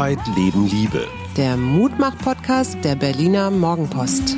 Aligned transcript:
Arbeit, 0.00 0.34
Leben, 0.34 0.66
Liebe. 0.66 1.06
Der 1.36 1.58
Mutmach-Podcast 1.58 2.82
der 2.84 2.94
Berliner 2.94 3.50
Morgenpost. 3.50 4.34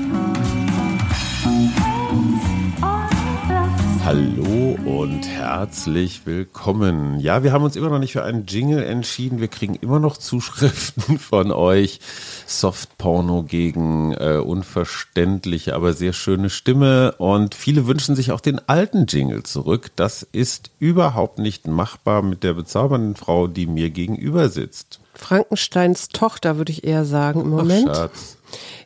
Hallo 4.05 4.77
und 4.85 5.25
herzlich 5.29 6.27
willkommen. 6.27 7.21
Ja, 7.21 7.45
wir 7.45 7.53
haben 7.53 7.63
uns 7.63 7.77
immer 7.77 7.91
noch 7.91 8.01
nicht 8.01 8.11
für 8.11 8.25
einen 8.25 8.47
Jingle 8.47 8.83
entschieden. 8.83 9.39
Wir 9.39 9.47
kriegen 9.47 9.77
immer 9.77 10.01
noch 10.01 10.17
Zuschriften 10.17 11.19
von 11.21 11.53
euch. 11.53 12.01
Softporno 12.49 13.45
gegen 13.45 14.15
äh, 14.15 14.39
unverständliche, 14.45 15.77
aber 15.77 15.93
sehr 15.93 16.13
schöne 16.13 16.51
Stimme. 16.51 17.15
Und 17.19 17.55
viele 17.55 17.87
wünschen 17.87 18.17
sich 18.17 18.33
auch 18.33 18.41
den 18.41 18.59
alten 18.69 19.07
Jingle 19.07 19.45
zurück. 19.45 19.93
Das 19.95 20.25
ist 20.25 20.73
überhaupt 20.81 21.39
nicht 21.39 21.69
machbar 21.69 22.23
mit 22.23 22.43
der 22.43 22.55
bezaubernden 22.55 23.15
Frau, 23.15 23.47
die 23.47 23.69
mir 23.69 23.91
gegenüber 23.91 24.49
sitzt. 24.49 25.02
Frankensteins 25.23 26.09
Tochter, 26.09 26.59
würde 26.59 26.73
ich 26.73 26.85
eher 26.85 27.05
sagen 27.05 27.41
im 27.43 27.51
Moment. 27.51 27.89
Ach, 27.89 27.95
Schatz. 27.97 28.37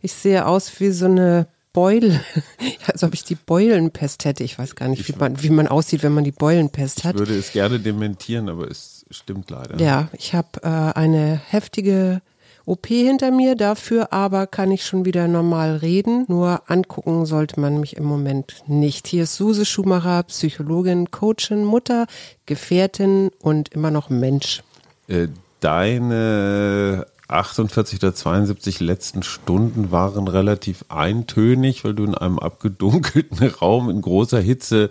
Ich 0.02 0.12
sehe 0.12 0.46
aus 0.46 0.70
wie 0.80 0.90
so 0.90 1.06
eine 1.06 1.48
Beule, 1.72 2.20
als 2.86 3.02
ob 3.02 3.14
ich 3.14 3.24
die 3.24 3.34
Beulenpest 3.34 4.24
hätte. 4.24 4.44
Ich 4.44 4.58
weiß 4.58 4.76
gar 4.76 4.88
nicht, 4.88 5.08
wie 5.08 5.18
man, 5.18 5.42
wie 5.42 5.50
man 5.50 5.66
aussieht, 5.66 6.02
wenn 6.02 6.12
man 6.14 6.24
die 6.24 6.32
Beulenpest 6.32 7.00
Ich 7.00 7.04
hat. 7.04 7.18
würde 7.18 7.36
es 7.36 7.52
gerne 7.52 7.80
dementieren, 7.80 8.48
aber 8.48 8.70
es 8.70 9.04
stimmt 9.10 9.50
leider. 9.50 9.78
Ja, 9.80 10.08
ich 10.12 10.34
habe 10.34 10.48
äh, 10.62 10.68
eine 10.68 11.40
heftige 11.48 12.20
OP 12.64 12.86
hinter 12.86 13.30
mir, 13.30 13.54
dafür 13.54 14.12
aber 14.12 14.46
kann 14.46 14.72
ich 14.72 14.84
schon 14.84 15.04
wieder 15.04 15.28
normal 15.28 15.76
reden. 15.76 16.24
Nur 16.28 16.62
angucken 16.68 17.24
sollte 17.24 17.60
man 17.60 17.78
mich 17.78 17.96
im 17.96 18.04
Moment 18.04 18.64
nicht. 18.66 19.06
Hier 19.06 19.22
ist 19.24 19.36
Suse 19.36 19.64
Schumacher, 19.64 20.24
Psychologin, 20.24 21.10
Coachin, 21.10 21.64
Mutter, 21.64 22.06
Gefährtin 22.44 23.30
und 23.40 23.68
immer 23.68 23.90
noch 23.90 24.10
Mensch. 24.10 24.62
Äh, 25.08 25.28
Deine 25.60 27.06
48 27.28 28.02
oder 28.02 28.14
72 28.14 28.80
letzten 28.80 29.22
Stunden 29.22 29.90
waren 29.90 30.28
relativ 30.28 30.84
eintönig, 30.88 31.84
weil 31.84 31.94
du 31.94 32.04
in 32.04 32.14
einem 32.14 32.38
abgedunkelten 32.38 33.46
Raum 33.60 33.90
in 33.90 34.00
großer 34.00 34.40
Hitze 34.40 34.90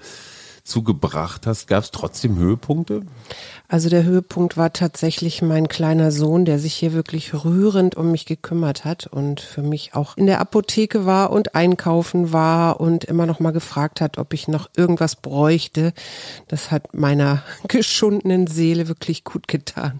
zugebracht 0.66 1.46
hast. 1.46 1.68
Gab 1.68 1.84
es 1.84 1.92
trotzdem 1.92 2.38
Höhepunkte? 2.38 3.02
Also 3.68 3.90
der 3.90 4.04
Höhepunkt 4.04 4.58
war 4.58 4.74
tatsächlich 4.74 5.42
mein 5.42 5.68
kleiner 5.68 6.12
Sohn, 6.12 6.46
der 6.46 6.60
sich 6.60 6.74
hier 6.74 6.94
wirklich 6.94 7.34
rührend 7.34 7.96
um 7.96 8.12
mich 8.12 8.26
gekümmert 8.26 8.84
hat 8.84 9.08
und 9.08 9.42
für 9.42 9.62
mich 9.62 9.94
auch 9.94 10.18
in 10.18 10.26
der 10.26 10.40
Apotheke 10.40 11.06
war 11.06 11.32
und 11.32 11.56
einkaufen 11.56 12.34
war 12.34 12.80
und 12.80 13.06
immer 13.06 13.26
noch 13.26 13.40
mal 13.40 13.52
gefragt 13.52 14.02
hat, 14.02 14.18
ob 14.18 14.34
ich 14.34 14.48
noch 14.48 14.70
irgendwas 14.76 15.16
bräuchte. 15.16 15.94
Das 16.48 16.72
hat 16.72 16.94
meiner 16.96 17.44
geschundenen 17.68 18.48
Seele 18.48 18.88
wirklich 18.88 19.24
gut 19.24 19.48
getan. 19.48 20.00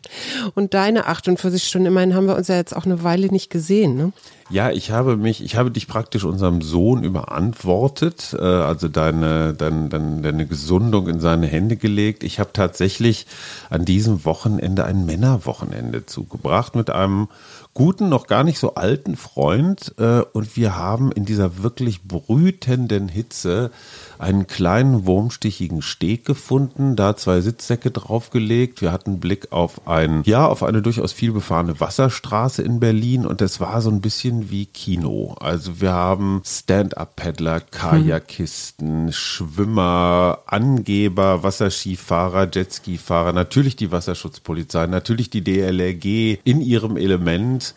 Und 0.56 0.74
deine 0.74 1.06
48 1.06 1.64
Stunden, 1.64 1.88
immerhin 1.88 2.16
haben 2.16 2.28
wir 2.28 2.36
uns 2.36 2.48
ja 2.48 2.56
jetzt 2.56 2.76
auch 2.76 2.86
eine 2.86 3.04
Weile 3.04 3.28
nicht 3.28 3.50
gesehen, 3.50 3.96
ne? 3.96 4.14
Ja, 4.52 4.70
ich 4.70 4.92
habe 4.92 5.18
mich, 5.18 5.44
ich 5.44 5.56
habe 5.56 5.72
dich 5.72 5.88
praktisch 5.88 6.24
unserem 6.24 6.62
Sohn 6.62 7.04
überantwortet, 7.04 8.36
äh, 8.40 8.44
also 8.44 8.88
deine, 8.88 9.56
deine, 9.56 9.90
deine, 9.90 10.22
deine 10.22 10.46
Gesundung 10.46 11.08
in 11.08 11.20
seine 11.20 11.48
Hände 11.48 11.78
gelegt. 11.78 12.24
Ich 12.24 12.40
habe 12.40 12.52
tatsächlich 12.54 13.26
an 13.72 13.86
diesem 13.86 14.24
Wochenende 14.24 14.86
ein 14.86 15.08
Männerwochenende 15.08 16.06
zugebracht 16.06 16.76
mit 16.76 16.92
einem 16.92 17.28
guten, 17.74 18.08
noch 18.08 18.28
gar 18.28 18.44
nicht 18.44 18.60
so 18.60 18.76
alten 18.76 19.18
Freund 19.18 19.96
äh, 19.98 20.22
und 20.34 20.56
wir 20.56 20.76
haben 20.78 21.12
in 21.12 21.26
dieser 21.26 21.64
wirklich 21.64 22.04
brütenden 22.04 23.08
Hitze 23.08 23.72
einen 24.20 24.48
kleinen 24.48 25.06
wurmstichigen 25.06 25.82
Steg 25.82 26.26
gefunden, 26.26 26.96
da 26.96 27.16
zwei 27.16 27.42
Sitzsäcke 27.42 27.92
draufgelegt. 27.92 28.82
Wir 28.82 28.92
hatten 28.92 29.20
Blick 29.20 29.52
auf 29.52 29.88
ein, 29.88 30.24
ja, 30.26 30.48
auf 30.48 30.64
eine 30.64 30.82
durchaus 30.82 31.14
viel 31.14 31.32
befahrene 31.32 31.80
Wasserstraße 31.80 32.62
in 32.62 32.80
Berlin 32.80 33.26
und 33.26 33.42
es 33.42 33.60
war 33.60 33.82
so 33.82 33.90
ein 33.90 34.02
bisschen 34.02 34.50
wie 34.50 34.66
Kino. 34.66 35.36
Also 35.40 35.82
wir 35.82 35.94
haben 35.94 36.42
Stand-up-Paddler, 36.46 37.62
Kajakisten, 37.62 39.12
Schwimmer, 39.12 40.40
Angeber, 40.46 41.44
Wasserskifahrer, 41.44 42.50
Jetskifahrer, 42.52 43.34
natürlich 43.34 43.76
die 43.76 43.92
Wasserschutzpolizei, 43.92 44.88
natürlich 44.88 45.30
die 45.30 45.44
DLRG 45.44 46.40
in 46.44 46.62
ihrem 46.62 46.98
Element 46.98 47.76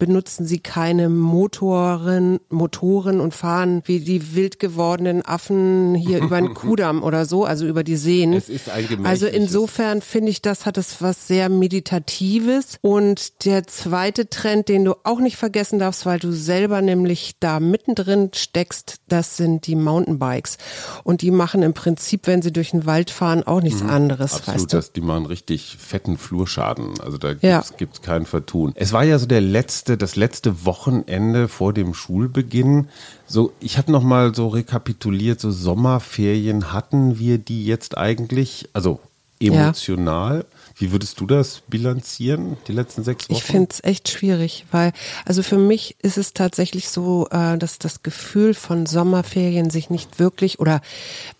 benutzen 0.00 0.44
sie 0.46 0.58
keine 0.58 1.08
Motoren, 1.08 2.40
Motoren 2.48 3.20
und 3.20 3.34
fahren 3.34 3.82
wie 3.84 4.00
die 4.00 4.34
wild 4.34 4.58
gewordenen 4.58 5.24
Affen 5.24 5.94
hier 5.94 6.18
über 6.20 6.40
den 6.40 6.54
Kudamm 6.54 7.02
oder 7.04 7.24
so, 7.26 7.44
also 7.44 7.66
über 7.66 7.84
die 7.84 7.94
Seen. 7.96 8.32
Es 8.32 8.48
ist 8.48 8.68
ein 8.68 9.06
also 9.06 9.26
insofern 9.26 10.02
finde 10.02 10.30
ich, 10.30 10.42
das 10.42 10.66
hat 10.66 10.76
es 10.78 11.00
was 11.00 11.28
sehr 11.28 11.48
Meditatives. 11.48 12.78
Und 12.80 13.44
der 13.44 13.66
zweite 13.66 14.28
Trend, 14.30 14.68
den 14.68 14.84
du 14.84 14.94
auch 15.04 15.20
nicht 15.20 15.36
vergessen 15.36 15.78
darfst, 15.78 16.06
weil 16.06 16.18
du 16.18 16.32
selber 16.32 16.80
nämlich 16.82 17.34
da 17.40 17.60
mittendrin 17.60 18.30
steckst, 18.34 18.96
das 19.08 19.36
sind 19.36 19.66
die 19.66 19.76
Mountainbikes. 19.76 20.56
Und 21.04 21.22
die 21.22 21.30
machen 21.30 21.62
im 21.62 21.74
Prinzip, 21.74 22.26
wenn 22.26 22.42
sie 22.42 22.52
durch 22.52 22.70
den 22.70 22.86
Wald 22.86 23.10
fahren, 23.10 23.42
auch 23.46 23.60
nichts 23.60 23.82
anderes, 23.82 24.32
Mhm. 24.32 24.36
Absolut, 24.38 24.54
weißt 24.60 24.72
du. 24.72 24.76
dass 24.76 24.92
die 24.92 25.00
machen 25.02 25.26
richtig 25.26 25.76
fetten 25.78 26.16
Flurschaden. 26.16 27.00
Also 27.00 27.18
da 27.18 27.32
Ja. 27.42 27.58
gibt's, 27.58 27.76
gibt's 27.76 28.02
kein 28.02 28.24
Vertun. 28.26 28.72
Es 28.76 28.92
war 28.92 29.04
ja 29.04 29.18
so 29.18 29.26
der 29.26 29.40
letzte, 29.40 29.89
das 29.96 30.16
letzte 30.16 30.64
Wochenende 30.64 31.48
vor 31.48 31.72
dem 31.72 31.94
Schulbeginn. 31.94 32.88
So, 33.26 33.52
ich 33.60 33.78
habe 33.78 33.92
noch 33.92 34.02
mal 34.02 34.34
so 34.34 34.48
rekapituliert, 34.48 35.40
so 35.40 35.50
Sommerferien 35.50 36.72
hatten 36.72 37.18
wir 37.18 37.38
die 37.38 37.64
jetzt 37.64 37.96
eigentlich, 37.96 38.68
also 38.72 39.00
emotional. 39.40 40.44
Wie 40.80 40.92
würdest 40.92 41.20
du 41.20 41.26
das 41.26 41.60
bilanzieren, 41.68 42.56
die 42.66 42.72
letzten 42.72 43.04
sechs 43.04 43.28
Wochen? 43.28 43.36
Ich 43.36 43.44
finde 43.44 43.68
es 43.70 43.84
echt 43.84 44.08
schwierig, 44.08 44.64
weil, 44.70 44.94
also 45.26 45.42
für 45.42 45.58
mich 45.58 45.96
ist 46.00 46.16
es 46.16 46.32
tatsächlich 46.32 46.88
so, 46.88 47.28
äh, 47.30 47.58
dass 47.58 47.78
das 47.78 48.02
Gefühl 48.02 48.54
von 48.54 48.86
Sommerferien 48.86 49.68
sich 49.68 49.90
nicht 49.90 50.18
wirklich 50.18 50.58
oder 50.58 50.80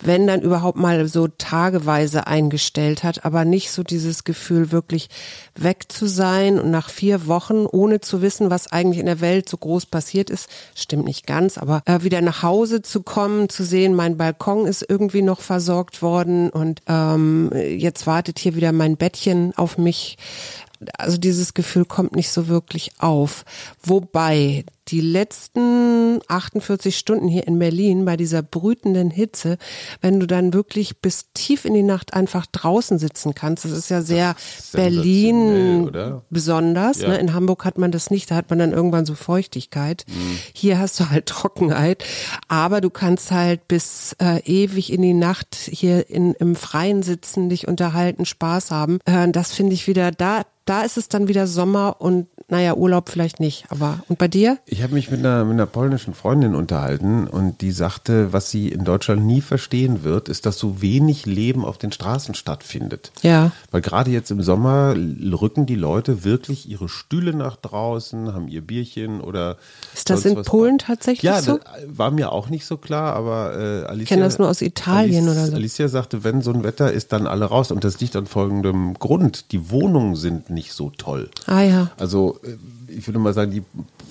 wenn 0.03 0.27
dann 0.27 0.43
überhaupt 0.43 0.77
mal 0.77 1.09
so 1.09 1.27
tageweise 1.27 2.27
eingestellt 2.27 3.03
hat, 3.03 3.25
aber 3.25 3.47
nicht 3.47 3.71
so 3.71 3.83
dieses 3.83 4.25
Gefühl, 4.25 4.73
wirklich 4.73 5.09
weg 5.57 5.91
zu 5.91 6.07
sein 6.07 6.59
und 6.59 6.71
nach 6.71 6.91
vier 6.91 7.27
Wochen, 7.27 7.65
ohne 7.65 8.01
zu 8.03 8.21
wissen, 8.21 8.51
was 8.51 8.71
eigentlich 8.71 8.99
in 8.99 9.07
der 9.07 9.23
Welt 9.23 9.49
so 9.49 9.57
groß 9.57 9.87
passiert 9.87 10.29
ist, 10.29 10.51
stimmt 10.75 11.07
nicht 11.07 11.27
ganz, 11.27 11.57
aber 11.57 11.81
äh, 11.87 12.03
wieder 12.03 12.21
nach 12.21 12.43
Hause 12.43 12.83
zu 12.83 13.03
kommen, 13.03 13.49
zu 13.49 13.65
sehen, 13.65 13.95
mein 13.95 14.19
Balkon 14.19 14.67
ist 14.67 14.85
irgendwie 14.87 15.23
noch 15.23 15.41
versorgt 15.41 16.03
worden 16.03 16.51
und 16.51 16.83
ähm, 16.87 17.51
jetzt 17.55 18.07
wartet 18.07 18.39
hier 18.39 18.55
wieder 18.55 18.73
mein 18.73 18.99
Bettchen 18.99 19.30
Mädchen 19.31 19.57
auf 19.57 19.79
mich. 19.79 20.17
Also 20.97 21.19
dieses 21.19 21.55
Gefühl 21.55 21.85
kommt 21.85 22.17
nicht 22.17 22.31
so 22.31 22.49
wirklich 22.49 22.93
auf. 22.99 23.45
Wobei 23.83 24.65
die 24.89 25.01
letzten 25.01 26.21
48 26.29 26.97
Stunden 26.97 27.29
hier 27.29 27.47
in 27.47 27.59
Berlin 27.59 28.05
bei 28.05 28.17
dieser 28.17 28.43
brütenden 28.43 29.11
Hitze, 29.11 29.59
wenn 30.01 30.19
du 30.19 30.27
dann 30.27 30.53
wirklich 30.53 31.01
bis 31.01 31.33
tief 31.33 31.65
in 31.65 31.75
die 31.75 31.83
Nacht 31.83 32.15
einfach 32.15 32.47
draußen 32.47 32.99
sitzen 32.99 33.35
kannst, 33.35 33.65
das 33.65 33.73
ist 33.73 33.91
ja 33.91 34.03
sehr 34.03 34.35
Berlin 34.73 35.89
oder? 35.89 36.23
besonders. 36.31 37.03
Ja. 37.03 37.09
Ne? 37.09 37.19
In 37.19 37.35
Hamburg 37.35 37.65
hat 37.65 37.79
man 37.79 37.93
das 37.93 38.11
nicht, 38.11 38.31
da 38.31 38.37
hat 38.37 38.51
man 38.51 38.59
dann 38.59 38.73
irgendwann 38.73 39.07
so 39.07 39.15
Feuchtigkeit. 39.15 40.05
Mhm. 40.09 40.39
Hier 40.53 40.79
hast 40.79 40.99
du 40.99 41.11
halt 41.11 41.27
Trockenheit, 41.27 42.05
aber 42.49 42.81
du 42.81 42.91
kannst 42.91 43.31
halt 43.31 43.69
bis 43.69 44.17
äh, 44.21 44.41
ewig 44.45 44.93
in 44.93 45.03
die 45.03 45.15
Nacht 45.15 45.55
hier 45.55 46.11
in, 46.11 46.35
im 46.35 46.57
Freien 46.57 47.03
sitzen, 47.03 47.49
dich 47.49 47.69
unterhalten, 47.69 48.25
Spaß 48.25 48.71
haben. 48.71 48.99
Äh, 49.05 49.29
das 49.31 49.53
finde 49.53 49.75
ich 49.75 49.87
wieder 49.87 50.11
da 50.11 50.43
da 50.71 50.83
ist 50.83 50.97
es 50.97 51.09
dann 51.09 51.27
wieder 51.27 51.49
Sommer 51.49 51.97
und 51.99 52.29
naja, 52.49 52.75
Urlaub 52.75 53.09
vielleicht 53.09 53.41
nicht, 53.41 53.65
aber 53.71 54.05
und 54.09 54.19
bei 54.19 54.29
dir? 54.29 54.59
Ich 54.73 54.85
habe 54.85 54.95
mich 54.95 55.11
mit 55.11 55.19
einer, 55.19 55.45
mit 55.45 55.55
einer 55.55 55.67
polnischen 55.67 56.15
Freundin 56.15 56.55
unterhalten 56.55 57.27
und 57.27 57.61
die 57.61 57.73
sagte, 57.73 58.33
was 58.33 58.53
sie 58.53 58.69
in 58.69 58.85
Deutschland 58.85 59.27
nie 59.27 59.41
verstehen 59.41 60.05
wird, 60.05 60.29
ist, 60.29 60.47
dass 60.47 60.59
so 60.59 60.81
wenig 60.81 61.27
Leben 61.27 61.65
auf 61.65 61.77
den 61.77 61.91
Straßen 61.91 62.37
stattfindet. 62.37 63.11
Ja. 63.23 63.51
Weil 63.73 63.81
gerade 63.81 64.13
jetzt 64.13 64.31
im 64.31 64.43
Sommer 64.43 64.95
rücken 64.95 65.67
die 65.67 65.75
Leute 65.75 66.23
wirklich 66.23 66.69
ihre 66.69 66.89
Stühle 66.89 67.35
nach 67.35 67.57
draußen, 67.57 68.33
haben 68.33 68.47
ihr 68.47 68.61
Bierchen 68.61 69.21
oder. 69.21 69.57
Ist 69.93 70.09
das 70.09 70.25
in 70.25 70.41
Polen 70.43 70.79
war. 70.79 70.87
tatsächlich 70.87 71.25
ja, 71.25 71.43
so? 71.43 71.59
Ja, 71.59 71.65
war 71.87 72.13
mir 72.13 72.31
auch 72.31 72.49
nicht 72.49 72.65
so 72.65 72.77
klar, 72.77 73.15
aber 73.17 73.59
äh, 73.59 73.85
Alicia. 73.87 74.03
Ich 74.03 74.09
kenne 74.09 74.23
das 74.23 74.39
nur 74.39 74.49
aus 74.49 74.63
Italien 74.63 75.25
Alice, 75.27 75.37
oder 75.37 75.47
so. 75.49 75.57
Alicia 75.57 75.89
sagte, 75.89 76.23
wenn 76.23 76.43
so 76.43 76.53
ein 76.53 76.63
Wetter 76.63 76.93
ist, 76.93 77.13
dann 77.13 77.27
alle 77.27 77.47
raus. 77.47 77.73
Und 77.73 77.83
das 77.83 78.01
liegt 78.01 78.15
an 78.15 78.27
folgendem 78.27 78.95
Grund. 78.95 79.51
Die 79.51 79.71
Wohnungen 79.71 80.15
sind 80.15 80.49
nicht 80.49 80.73
so 80.75 80.91
toll. 80.91 81.29
Ah 81.47 81.63
ja. 81.63 81.91
Also 81.99 82.39
äh, 82.45 82.57
ich 82.93 83.07
würde 83.09 83.19
mal 83.19 83.35
sagen, 83.35 83.51
die 83.51 83.63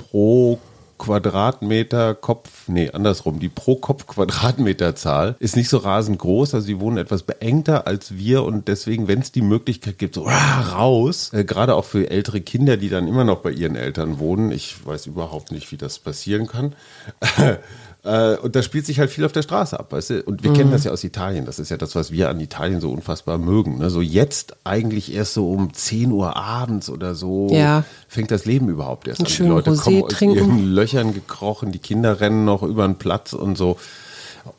pro 0.10 0.59
Quadratmeter 1.00 2.14
Kopf, 2.14 2.68
nee, 2.68 2.92
andersrum, 2.92 3.40
die 3.40 3.50
pro 3.50 3.78
Kopf 3.78 4.06
Quadratmeterzahl 4.06 5.36
ist 5.40 5.56
nicht 5.56 5.70
so 5.70 5.78
rasend 5.78 6.20
groß, 6.20 6.54
also 6.54 6.68
die 6.68 6.80
wohnen 6.80 6.98
etwas 6.98 7.24
beengter 7.24 7.88
als 7.88 8.16
wir. 8.16 8.44
Und 8.44 8.68
deswegen, 8.68 9.08
wenn 9.08 9.22
es 9.22 9.32
die 9.32 9.42
Möglichkeit 9.42 9.98
gibt, 9.98 10.14
so 10.14 10.28
raus, 10.28 11.32
äh, 11.34 11.44
gerade 11.44 11.74
auch 11.74 11.86
für 11.86 12.12
ältere 12.12 12.42
Kinder, 12.42 12.78
die 12.78 12.90
dann 12.90 13.08
immer 13.08 13.24
noch 13.24 13.40
bei 13.40 13.52
ihren 13.52 13.76
Eltern 13.76 14.20
wohnen, 14.20 14.52
ich 14.52 14.86
weiß 14.86 15.08
überhaupt 15.08 15.52
nicht, 15.52 15.72
wie 15.72 15.78
das 15.78 15.98
passieren 15.98 16.46
kann, 16.46 16.76
Äh, 18.04 18.38
und 18.38 18.56
da 18.56 18.64
spielt 18.64 18.86
sich 18.86 19.00
halt 19.00 19.10
viel 19.10 19.26
auf 19.26 19.34
der 19.34 19.42
Straße 19.42 19.78
ab, 19.78 19.92
weißt 19.92 20.10
du? 20.10 20.24
Und 20.24 20.44
wir 20.44 20.52
mhm. 20.52 20.56
kennen 20.56 20.72
das 20.72 20.86
ja 20.86 20.92
aus 20.92 21.04
Italien. 21.04 21.46
Das 21.46 21.60
ist 21.60 21.70
ja 21.70 21.78
das, 21.78 21.96
was 21.96 22.12
wir 22.12 22.30
an 22.30 22.40
Italien 22.40 22.80
so 22.80 22.92
unfassbar 22.92 23.38
mögen. 23.38 23.80
Ne? 23.80 23.90
So 23.90 24.02
jetzt 24.02 24.56
eigentlich 24.64 25.14
erst 25.14 25.34
so 25.34 25.52
um 25.52 25.74
10 25.74 26.12
Uhr 26.12 26.38
abends 26.38 26.90
oder 26.90 27.14
so 27.14 27.50
ja. 27.52 27.84
fängt 28.08 28.32
das 28.32 28.46
Leben 28.46 28.70
überhaupt 28.70 29.08
erst 29.08 29.22
an. 29.22 29.28
Die 29.28 29.44
Leute 29.44 29.72
Rosé 29.72 29.84
kommen 29.84 30.04
aus 30.04 30.22
ihren 30.22 30.74
Löchern 30.74 31.14
gekrochen, 31.14 31.72
die 31.72 31.80
Kinder 31.80 32.22
rennen 32.22 32.46
noch 32.46 32.64
über 32.64 32.88
den 32.88 32.96
Platz 32.96 33.34
und 33.34 33.58
so. 33.58 33.78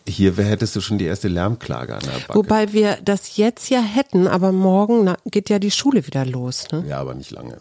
Hier 0.06 0.36
hättest 0.36 0.76
du 0.76 0.82
schon 0.82 0.98
die 0.98 1.06
erste 1.06 1.28
Lärmklage 1.28 1.94
an 1.94 2.02
der 2.02 2.10
Backe. 2.26 2.34
Wobei 2.34 2.72
wir 2.74 2.98
das 3.02 3.38
jetzt 3.38 3.70
ja 3.70 3.80
hätten, 3.80 4.28
aber 4.28 4.52
morgen 4.52 5.14
geht 5.24 5.48
ja 5.48 5.58
die 5.58 5.70
Schule 5.70 6.06
wieder 6.06 6.26
los. 6.26 6.66
Ne? 6.70 6.84
Ja, 6.86 6.98
aber 7.00 7.14
nicht 7.14 7.30
lange. 7.30 7.56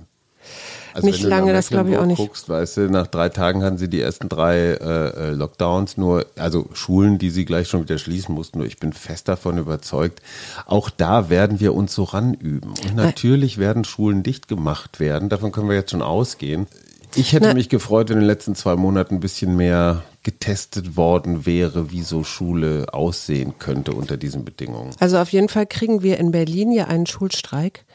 Also 0.93 1.07
nicht 1.07 1.23
lange, 1.23 1.53
das 1.53 1.69
glaube 1.69 1.91
ich 1.91 1.97
auch 1.97 2.05
nicht. 2.05 2.17
Guckst, 2.17 2.49
weißt 2.49 2.77
du, 2.77 2.89
nach 2.89 3.07
drei 3.07 3.29
Tagen 3.29 3.63
hatten 3.63 3.77
sie 3.77 3.89
die 3.89 4.01
ersten 4.01 4.29
drei 4.29 4.57
äh, 4.57 5.29
äh, 5.29 5.31
Lockdowns, 5.31 5.97
nur, 5.97 6.25
also 6.37 6.67
Schulen, 6.73 7.17
die 7.17 7.29
sie 7.29 7.45
gleich 7.45 7.67
schon 7.67 7.81
wieder 7.83 7.97
schließen 7.97 8.33
mussten. 8.33 8.59
Nur 8.59 8.67
ich 8.67 8.79
bin 8.79 8.93
fest 8.93 9.27
davon 9.27 9.57
überzeugt, 9.57 10.21
auch 10.65 10.89
da 10.89 11.29
werden 11.29 11.59
wir 11.59 11.73
uns 11.73 11.93
so 11.93 12.03
ranüben. 12.03 12.71
Und 12.71 12.95
natürlich 12.95 13.57
werden 13.57 13.83
Schulen 13.83 14.23
dicht 14.23 14.47
gemacht 14.47 14.99
werden, 14.99 15.29
davon 15.29 15.51
können 15.51 15.69
wir 15.69 15.75
jetzt 15.75 15.91
schon 15.91 16.01
ausgehen. 16.01 16.67
Ich 17.15 17.33
hätte 17.33 17.47
Na, 17.47 17.53
mich 17.53 17.69
gefreut, 17.69 18.09
wenn 18.09 18.17
in 18.17 18.21
den 18.21 18.27
letzten 18.27 18.55
zwei 18.55 18.75
Monaten 18.75 19.15
ein 19.15 19.19
bisschen 19.19 19.55
mehr 19.55 20.03
getestet 20.23 20.95
worden 20.95 21.45
wäre, 21.45 21.91
wie 21.91 22.03
so 22.03 22.23
Schule 22.23 22.87
aussehen 22.91 23.53
könnte 23.57 23.93
unter 23.93 24.17
diesen 24.17 24.45
Bedingungen. 24.45 24.91
Also 24.99 25.17
auf 25.17 25.29
jeden 25.29 25.49
Fall 25.49 25.65
kriegen 25.65 26.03
wir 26.03 26.17
in 26.17 26.31
Berlin 26.31 26.71
ja 26.71 26.85
einen 26.85 27.07
Schulstreik. 27.07 27.85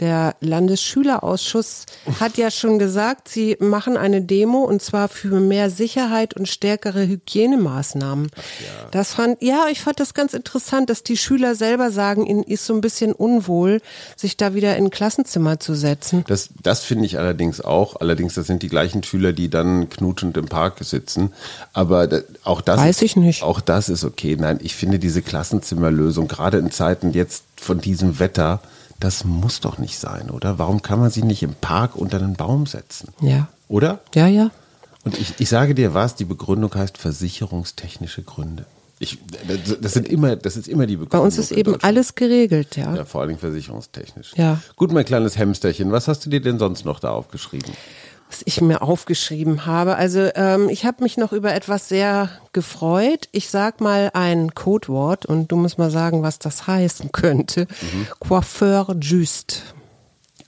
Der 0.00 0.36
Landesschülerausschuss 0.40 1.86
hat 2.20 2.36
ja 2.36 2.52
schon 2.52 2.78
gesagt, 2.78 3.28
sie 3.28 3.56
machen 3.58 3.96
eine 3.96 4.22
Demo 4.22 4.58
und 4.58 4.80
zwar 4.80 5.08
für 5.08 5.40
mehr 5.40 5.70
Sicherheit 5.70 6.34
und 6.34 6.48
stärkere 6.48 7.06
Hygienemaßnahmen. 7.06 8.26
Ja. 8.26 8.88
Das 8.92 9.14
fand, 9.14 9.42
ja, 9.42 9.66
ich 9.70 9.80
fand 9.80 9.98
das 9.98 10.14
ganz 10.14 10.34
interessant, 10.34 10.88
dass 10.88 11.02
die 11.02 11.16
Schüler 11.16 11.56
selber 11.56 11.90
sagen, 11.90 12.26
ihnen 12.26 12.44
ist 12.44 12.64
so 12.64 12.74
ein 12.74 12.80
bisschen 12.80 13.12
unwohl, 13.12 13.80
sich 14.14 14.36
da 14.36 14.54
wieder 14.54 14.76
in 14.76 14.84
ein 14.84 14.90
Klassenzimmer 14.90 15.58
zu 15.58 15.74
setzen. 15.74 16.24
Das, 16.28 16.50
das 16.62 16.84
finde 16.84 17.04
ich 17.06 17.18
allerdings 17.18 17.60
auch. 17.60 17.96
Allerdings, 18.00 18.34
das 18.34 18.46
sind 18.46 18.62
die 18.62 18.68
gleichen 18.68 19.02
Schüler, 19.02 19.32
die 19.32 19.50
dann 19.50 19.88
knutschend 19.88 20.36
im 20.36 20.46
Park 20.46 20.76
sitzen. 20.80 21.32
Aber 21.72 22.06
da, 22.06 22.20
auch 22.44 22.60
das. 22.60 22.78
Weiß 22.78 23.02
ich 23.02 23.16
nicht. 23.16 23.42
Auch 23.42 23.60
das 23.60 23.88
ist 23.88 24.04
okay. 24.04 24.36
Nein, 24.38 24.60
ich 24.62 24.76
finde 24.76 25.00
diese 25.00 25.22
Klassenzimmerlösung, 25.22 26.28
gerade 26.28 26.58
in 26.58 26.70
Zeiten 26.70 27.12
jetzt 27.12 27.42
von 27.56 27.80
diesem 27.80 28.20
Wetter, 28.20 28.60
das 29.00 29.24
muss 29.24 29.60
doch 29.60 29.78
nicht 29.78 29.98
sein, 29.98 30.30
oder? 30.30 30.58
Warum 30.58 30.82
kann 30.82 30.98
man 30.98 31.10
sie 31.10 31.22
nicht 31.22 31.42
im 31.42 31.54
Park 31.54 31.96
unter 31.96 32.18
einen 32.18 32.34
Baum 32.34 32.66
setzen? 32.66 33.12
Ja. 33.20 33.48
Oder? 33.68 34.00
Ja, 34.14 34.26
ja. 34.26 34.50
Und 35.04 35.18
ich, 35.18 35.34
ich 35.38 35.48
sage 35.48 35.74
dir 35.74 35.94
was, 35.94 36.16
die 36.16 36.24
Begründung 36.24 36.74
heißt 36.74 36.98
versicherungstechnische 36.98 38.22
Gründe. 38.22 38.66
Ich, 39.00 39.18
das 39.80 39.92
sind 39.94 40.08
immer, 40.08 40.34
das 40.34 40.56
ist 40.56 40.66
immer 40.66 40.86
die 40.86 40.96
Begründung. 40.96 41.20
Bei 41.20 41.24
uns 41.24 41.38
ist 41.38 41.52
eben 41.52 41.76
alles 41.82 42.16
geregelt, 42.16 42.76
ja. 42.76 42.96
Ja, 42.96 43.04
vor 43.04 43.20
allem 43.20 43.38
versicherungstechnisch. 43.38 44.32
Ja. 44.36 44.60
Gut, 44.74 44.92
mein 44.92 45.04
kleines 45.04 45.38
Hamsterchen, 45.38 45.92
was 45.92 46.08
hast 46.08 46.26
du 46.26 46.30
dir 46.30 46.40
denn 46.40 46.58
sonst 46.58 46.84
noch 46.84 46.98
da 46.98 47.10
aufgeschrieben? 47.10 47.72
Was 48.28 48.42
ich 48.44 48.60
mir 48.60 48.82
aufgeschrieben 48.82 49.64
habe. 49.66 49.96
Also 49.96 50.28
ähm, 50.34 50.68
ich 50.68 50.84
habe 50.84 51.02
mich 51.02 51.16
noch 51.16 51.32
über 51.32 51.54
etwas 51.54 51.88
sehr 51.88 52.28
gefreut. 52.52 53.28
Ich 53.32 53.48
sag 53.48 53.80
mal 53.80 54.10
ein 54.12 54.54
Codewort 54.54 55.26
und 55.26 55.50
du 55.50 55.56
musst 55.56 55.78
mal 55.78 55.90
sagen, 55.90 56.22
was 56.22 56.38
das 56.38 56.66
heißen 56.66 57.10
könnte. 57.12 57.66
Mhm. 57.80 58.06
Coiffeur 58.20 58.94
juste. 59.00 59.62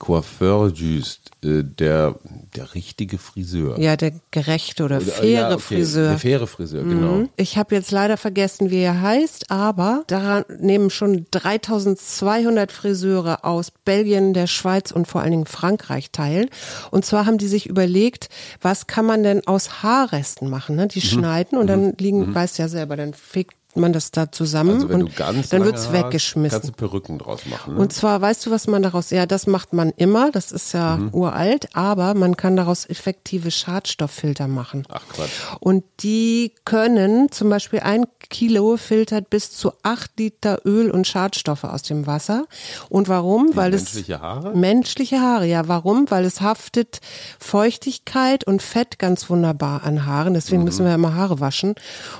Coiffeur 0.01 0.73
juste. 0.75 1.31
Äh, 1.43 1.63
der, 1.65 2.17
der 2.55 2.75
richtige 2.75 3.17
Friseur. 3.17 3.79
Ja, 3.79 3.97
der 3.97 4.13
gerechte 4.31 4.85
oder, 4.85 4.99
oder 4.99 5.07
faire 5.07 5.31
ja, 5.31 5.49
okay. 5.55 5.77
Friseur. 5.77 6.09
Der 6.09 6.19
faire 6.19 6.47
Friseur, 6.47 6.83
genau. 6.85 7.13
Mhm. 7.13 7.29
Ich 7.37 7.57
habe 7.57 7.75
jetzt 7.75 7.91
leider 7.93 8.19
vergessen, 8.19 8.71
wie 8.71 8.81
er 8.81 9.01
heißt, 9.01 9.51
aber 9.51 10.05
daran 10.07 10.45
nehmen 10.59 10.91
schon 10.91 11.27
3200 11.31 12.71
Friseure 12.73 13.45
aus 13.45 13.71
Belgien, 13.71 14.35
der 14.35 14.49
Schweiz 14.49 14.91
und 14.91 15.07
vor 15.07 15.23
allen 15.23 15.31
Dingen 15.31 15.47
Frankreich 15.47 16.11
teil. 16.11 16.51
Und 16.91 17.07
zwar 17.07 17.25
haben 17.25 17.39
die 17.39 17.49
sich 17.49 17.67
überlegt, 17.67 18.29
was 18.61 18.87
kann 18.87 19.07
man 19.07 19.23
denn 19.23 19.47
aus 19.47 19.83
Haarresten 19.83 20.51
machen? 20.51 20.77
Ne? 20.77 20.89
Die 20.89 20.99
mhm. 20.99 21.05
schneiden 21.05 21.59
und 21.59 21.69
dann 21.69 21.87
mhm. 21.87 21.95
liegen, 21.99 22.19
mhm. 22.27 22.35
weißt 22.35 22.59
ja 22.59 22.69
selber, 22.69 22.97
dann 22.97 23.15
fegt 23.15 23.55
man 23.77 23.93
das 23.93 24.11
da 24.11 24.33
zusammen 24.33 24.83
also 24.83 24.89
und 24.89 25.19
dann 25.19 25.65
wird's 25.65 25.93
weggeschmissen. 25.93 26.61
Kannst 26.61 26.69
du 26.69 26.73
Perücken 26.73 27.19
draus 27.19 27.47
machen. 27.47 27.75
Ne? 27.75 27.81
Und 27.81 27.93
zwar, 27.93 28.21
weißt 28.21 28.47
du, 28.47 28.51
was 28.51 28.67
man 28.67 28.83
daraus, 28.83 29.11
ja, 29.11 29.27
das 29.27 29.47
macht 29.47 29.73
man 29.73 29.91
immer, 29.97 30.31
das 30.31 30.53
ist 30.53 30.73
ja 30.73 30.97
mhm. 30.97 31.15
uralt, 31.15 31.69
aber 31.75 32.15
man 32.15 32.37
kann 32.37 32.57
daraus 32.57 32.89
effektive 32.89 33.51
Schadstofffilter 33.51 34.49
machen. 34.49 34.85
Ach 34.89 35.03
Quatsch. 35.09 35.31
Und 35.61 35.85
die 36.01 36.53
können 36.65 37.31
zum 37.31 37.51
Beispiel 37.51 37.81
ein 37.81 38.07
Kilo 38.29 38.77
filtert 38.77 39.29
bis 39.31 39.51
zu 39.51 39.73
acht 39.83 40.19
Liter 40.19 40.61
Öl 40.65 40.91
und 40.91 41.07
Schadstoffe 41.07 41.65
aus 41.65 41.83
dem 41.83 42.07
Wasser. 42.07 42.47
Und 42.89 43.09
warum? 43.09 43.51
Die 43.51 43.57
Weil 43.57 43.71
menschliche 43.71 44.15
es 44.15 44.21
Haare? 44.21 44.57
menschliche 44.57 45.21
Haare, 45.21 45.47
ja. 45.47 45.69
Warum? 45.69 46.11
Weil 46.11 46.25
es 46.25 46.41
haftet 46.41 47.01
Feuchtigkeit 47.39 48.45
und 48.45 48.63
Fett 48.63 48.99
ganz 48.99 49.29
wunderbar 49.29 49.85
an 49.85 50.07
Haaren. 50.07 50.35
Deswegen 50.35 50.63
mhm. 50.63 50.65
müssen 50.67 50.87
wir 50.87 50.95
immer 50.95 51.15
Haare 51.15 51.41
waschen 51.41 51.75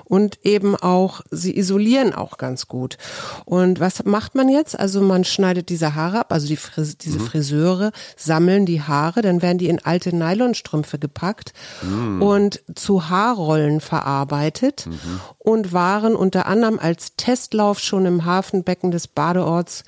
und 0.05 0.39
eben 0.45 0.77
auch 0.77 1.21
sie 1.41 1.57
isolieren 1.57 2.15
auch 2.15 2.39
ganz 2.39 2.69
gut. 2.69 2.99
Und 3.45 3.81
was 3.81 4.05
macht 4.05 4.35
man 4.35 4.49
jetzt? 4.49 4.79
Also 4.79 5.01
man 5.01 5.25
schneidet 5.25 5.69
diese 5.69 5.95
Haare 5.95 6.21
ab, 6.21 6.33
also 6.33 6.47
die 6.47 6.57
Fris 6.57 6.97
diese 6.99 7.19
mhm. 7.19 7.27
Friseure 7.27 7.93
sammeln 8.17 8.67
die 8.67 8.83
Haare, 8.83 9.23
dann 9.23 9.43
werden 9.43 9.59
die 9.59 9.69
in 9.69 9.85
alte 9.85 10.15
Nylonstrümpfe 10.15 10.99
gepackt 10.99 11.53
mhm. 11.83 12.23
und 12.23 12.63
zu 12.75 13.09
Haarrollen 13.09 13.81
verarbeitet 13.81 14.87
mhm. 14.87 15.21
und 15.39 15.73
waren 15.73 16.15
unter 16.15 16.47
anderem 16.47 16.79
als 16.79 17.17
Testlauf 17.17 17.81
schon 17.81 18.07
im 18.07 18.25
Hafenbecken 18.25 18.91
des 18.91 19.09
Badeorts 19.09 19.85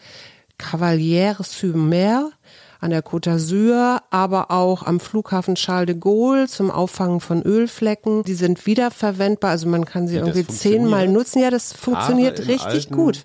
Cavalière-sur-Mer 0.59 2.31
an 2.83 2.91
der 2.91 3.03
Côte 3.03 3.31
d'Azur, 3.31 4.01
aber 4.11 4.51
auch 4.51 4.83
am 4.83 5.01
Flughafen 5.01 5.55
Charles 5.55 5.87
de 5.87 5.97
Gaulle 5.97 6.49
zum 6.49 6.71
Auffangen 6.71 7.21
von 7.21 7.43
Ölflecken. 7.43 8.25
Die 8.25 8.35
sind 8.35 8.67
wiederverwendbar, 8.67 9.51
also 9.53 9.69
man 9.69 9.85
kann 9.85 10.09
sie 10.09 10.17
Ja, 10.17 10.27
irgendwie 10.27 10.47
zehnmal 10.47 11.09
nutzen. 11.09 11.41
Ja, 11.41 11.51
das 11.51 11.73
funktioniert 11.73 12.47
richtig 12.49 12.91
gut. 12.91 13.25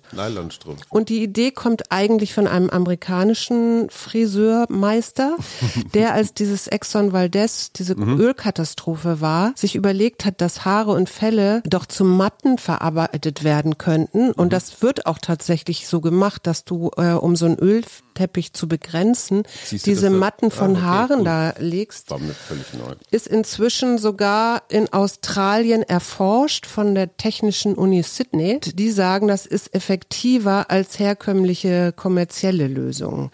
Und 0.90 1.08
die 1.08 1.22
Idee 1.22 1.50
kommt 1.50 1.90
eigentlich 1.90 2.32
von 2.34 2.46
einem 2.46 2.70
amerikanischen 2.70 3.88
Friseurmeister, 3.90 5.36
der 5.94 6.14
als 6.14 6.34
dieses 6.34 6.68
Exxon 6.68 7.12
Valdez, 7.12 7.72
diese 7.72 7.94
Mhm. 7.98 8.20
Ölkatastrophe 8.20 9.20
war, 9.20 9.52
sich 9.56 9.74
überlegt 9.74 10.24
hat, 10.24 10.40
dass 10.40 10.64
Haare 10.64 10.92
und 10.92 11.08
Felle 11.08 11.62
doch 11.66 11.84
zu 11.86 12.04
Matten 12.04 12.58
verarbeitet 12.58 13.42
werden 13.44 13.76
könnten. 13.78 14.26
Mhm. 14.26 14.32
Und 14.36 14.52
das 14.52 14.82
wird 14.82 15.06
auch 15.06 15.18
tatsächlich 15.18 15.88
so 15.88 16.00
gemacht, 16.00 16.46
dass 16.46 16.64
du, 16.64 16.90
äh, 16.96 17.12
um 17.12 17.34
so 17.34 17.46
einen 17.46 17.58
Ölteppich 18.18 18.52
zu 18.52 18.66
begrenzen, 18.68 19.44
Siehst 19.64 19.86
diese 19.86 20.10
wird- 20.10 20.20
Matten 20.20 20.50
von 20.50 20.70
Ah, 20.70 20.78
okay, 20.78 20.80
Haaren 20.82 21.18
gut. 21.18 21.26
da 21.26 21.54
legst 21.58 22.12
ist 23.10 23.26
inzwischen 23.26 23.98
sogar 23.98 24.62
in 24.68 24.92
Australien 24.92 25.82
erforscht 25.82 26.66
von 26.66 26.94
der 26.94 27.16
Technischen 27.16 27.74
Uni 27.74 28.02
Sydney. 28.02 28.60
Die 28.60 28.90
sagen, 28.90 29.28
das 29.28 29.46
ist 29.46 29.74
effektiver 29.74 30.70
als 30.70 30.98
herkömmliche 30.98 31.92
kommerzielle 31.92 32.66
Lösungen. 32.66 33.30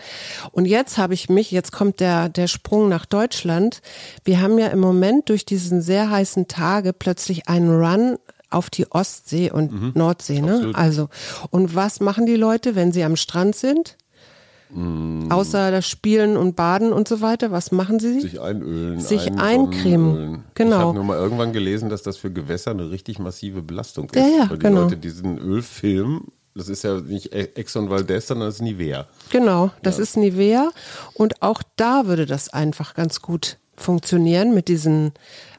Und 0.53 0.67
jetzt 0.67 0.99
habe 0.99 1.15
ich 1.15 1.29
mich, 1.29 1.51
jetzt 1.51 1.73
kommt 1.73 2.01
der, 2.01 2.29
der 2.29 2.47
Sprung 2.47 2.89
nach 2.89 3.07
Deutschland. 3.07 3.81
Wir 4.25 4.41
haben 4.41 4.59
ja 4.59 4.69
im 4.69 4.81
Moment 4.81 5.29
durch 5.31 5.45
diesen 5.47 5.81
sehr 5.81 6.11
heißen 6.11 6.49
Tage 6.49 6.93
plötzlich 6.93 7.49
einen 7.49 7.71
Run 7.71 8.19
auf 8.51 8.71
die 8.71 8.91
Ostsee 8.93 9.51
und 9.51 9.97
Nordsee, 9.97 10.41
ne? 10.41 10.53
absolut. 10.53 10.77
Also, 10.77 11.09
und 11.51 11.75
was 11.75 11.99
machen 11.99 12.25
die 12.27 12.37
Leute, 12.37 12.77
wenn 12.77 12.93
sie 12.93 13.03
am 13.03 13.17
Strand 13.17 13.57
sind? 13.57 13.97
Außer 15.31 15.71
das 15.71 15.87
Spielen 15.89 16.37
und 16.37 16.57
Baden 16.57 16.93
und 16.93 17.07
so 17.09 17.21
weiter, 17.21 17.51
was 17.53 17.71
machen 17.73 18.01
sie? 18.01 18.21
Sich 18.21 18.41
einölen. 18.41 19.01
Sich 19.01 19.27
ein- 19.29 19.39
eincremen. 19.39 20.45
Genau. 20.55 20.77
Ich 20.77 20.83
habe 20.83 20.95
nur 20.95 21.05
mal 21.05 21.17
irgendwann 21.19 21.53
gelesen, 21.53 21.89
dass 21.89 22.03
das 22.03 22.17
für 22.17 22.31
Gewässer 22.33 22.73
eine 22.73 22.91
richtig 22.91 23.19
massive 23.19 23.63
Belastung 23.63 24.07
ist. 24.07 24.17
Ja, 24.17 24.27
ja, 24.27 24.51
Weil 24.51 24.59
die 24.59 24.67
genau. 24.67 24.83
Leute 24.83 24.97
diesen 24.97 25.39
Ölfilm, 25.39 26.23
das 26.57 26.69
ist 26.69 26.83
ja 26.85 27.01
nicht 27.01 27.33
Exxon 27.33 27.91
Valdez, 27.91 28.27
sondern 28.29 28.49
das 28.49 28.57
ist 28.57 28.63
Nivea. 28.63 29.07
Genau, 29.31 29.71
das 29.83 29.99
ist 29.99 30.17
Nivea 30.17 30.71
und 31.15 31.43
auch 31.43 31.63
da 31.77 32.07
würde 32.07 32.27
das 32.27 32.49
einfach 32.53 32.95
ganz 32.95 33.21
gut 33.21 33.59
funktionieren 33.77 34.55
mit 34.55 34.69
diesen 34.69 35.13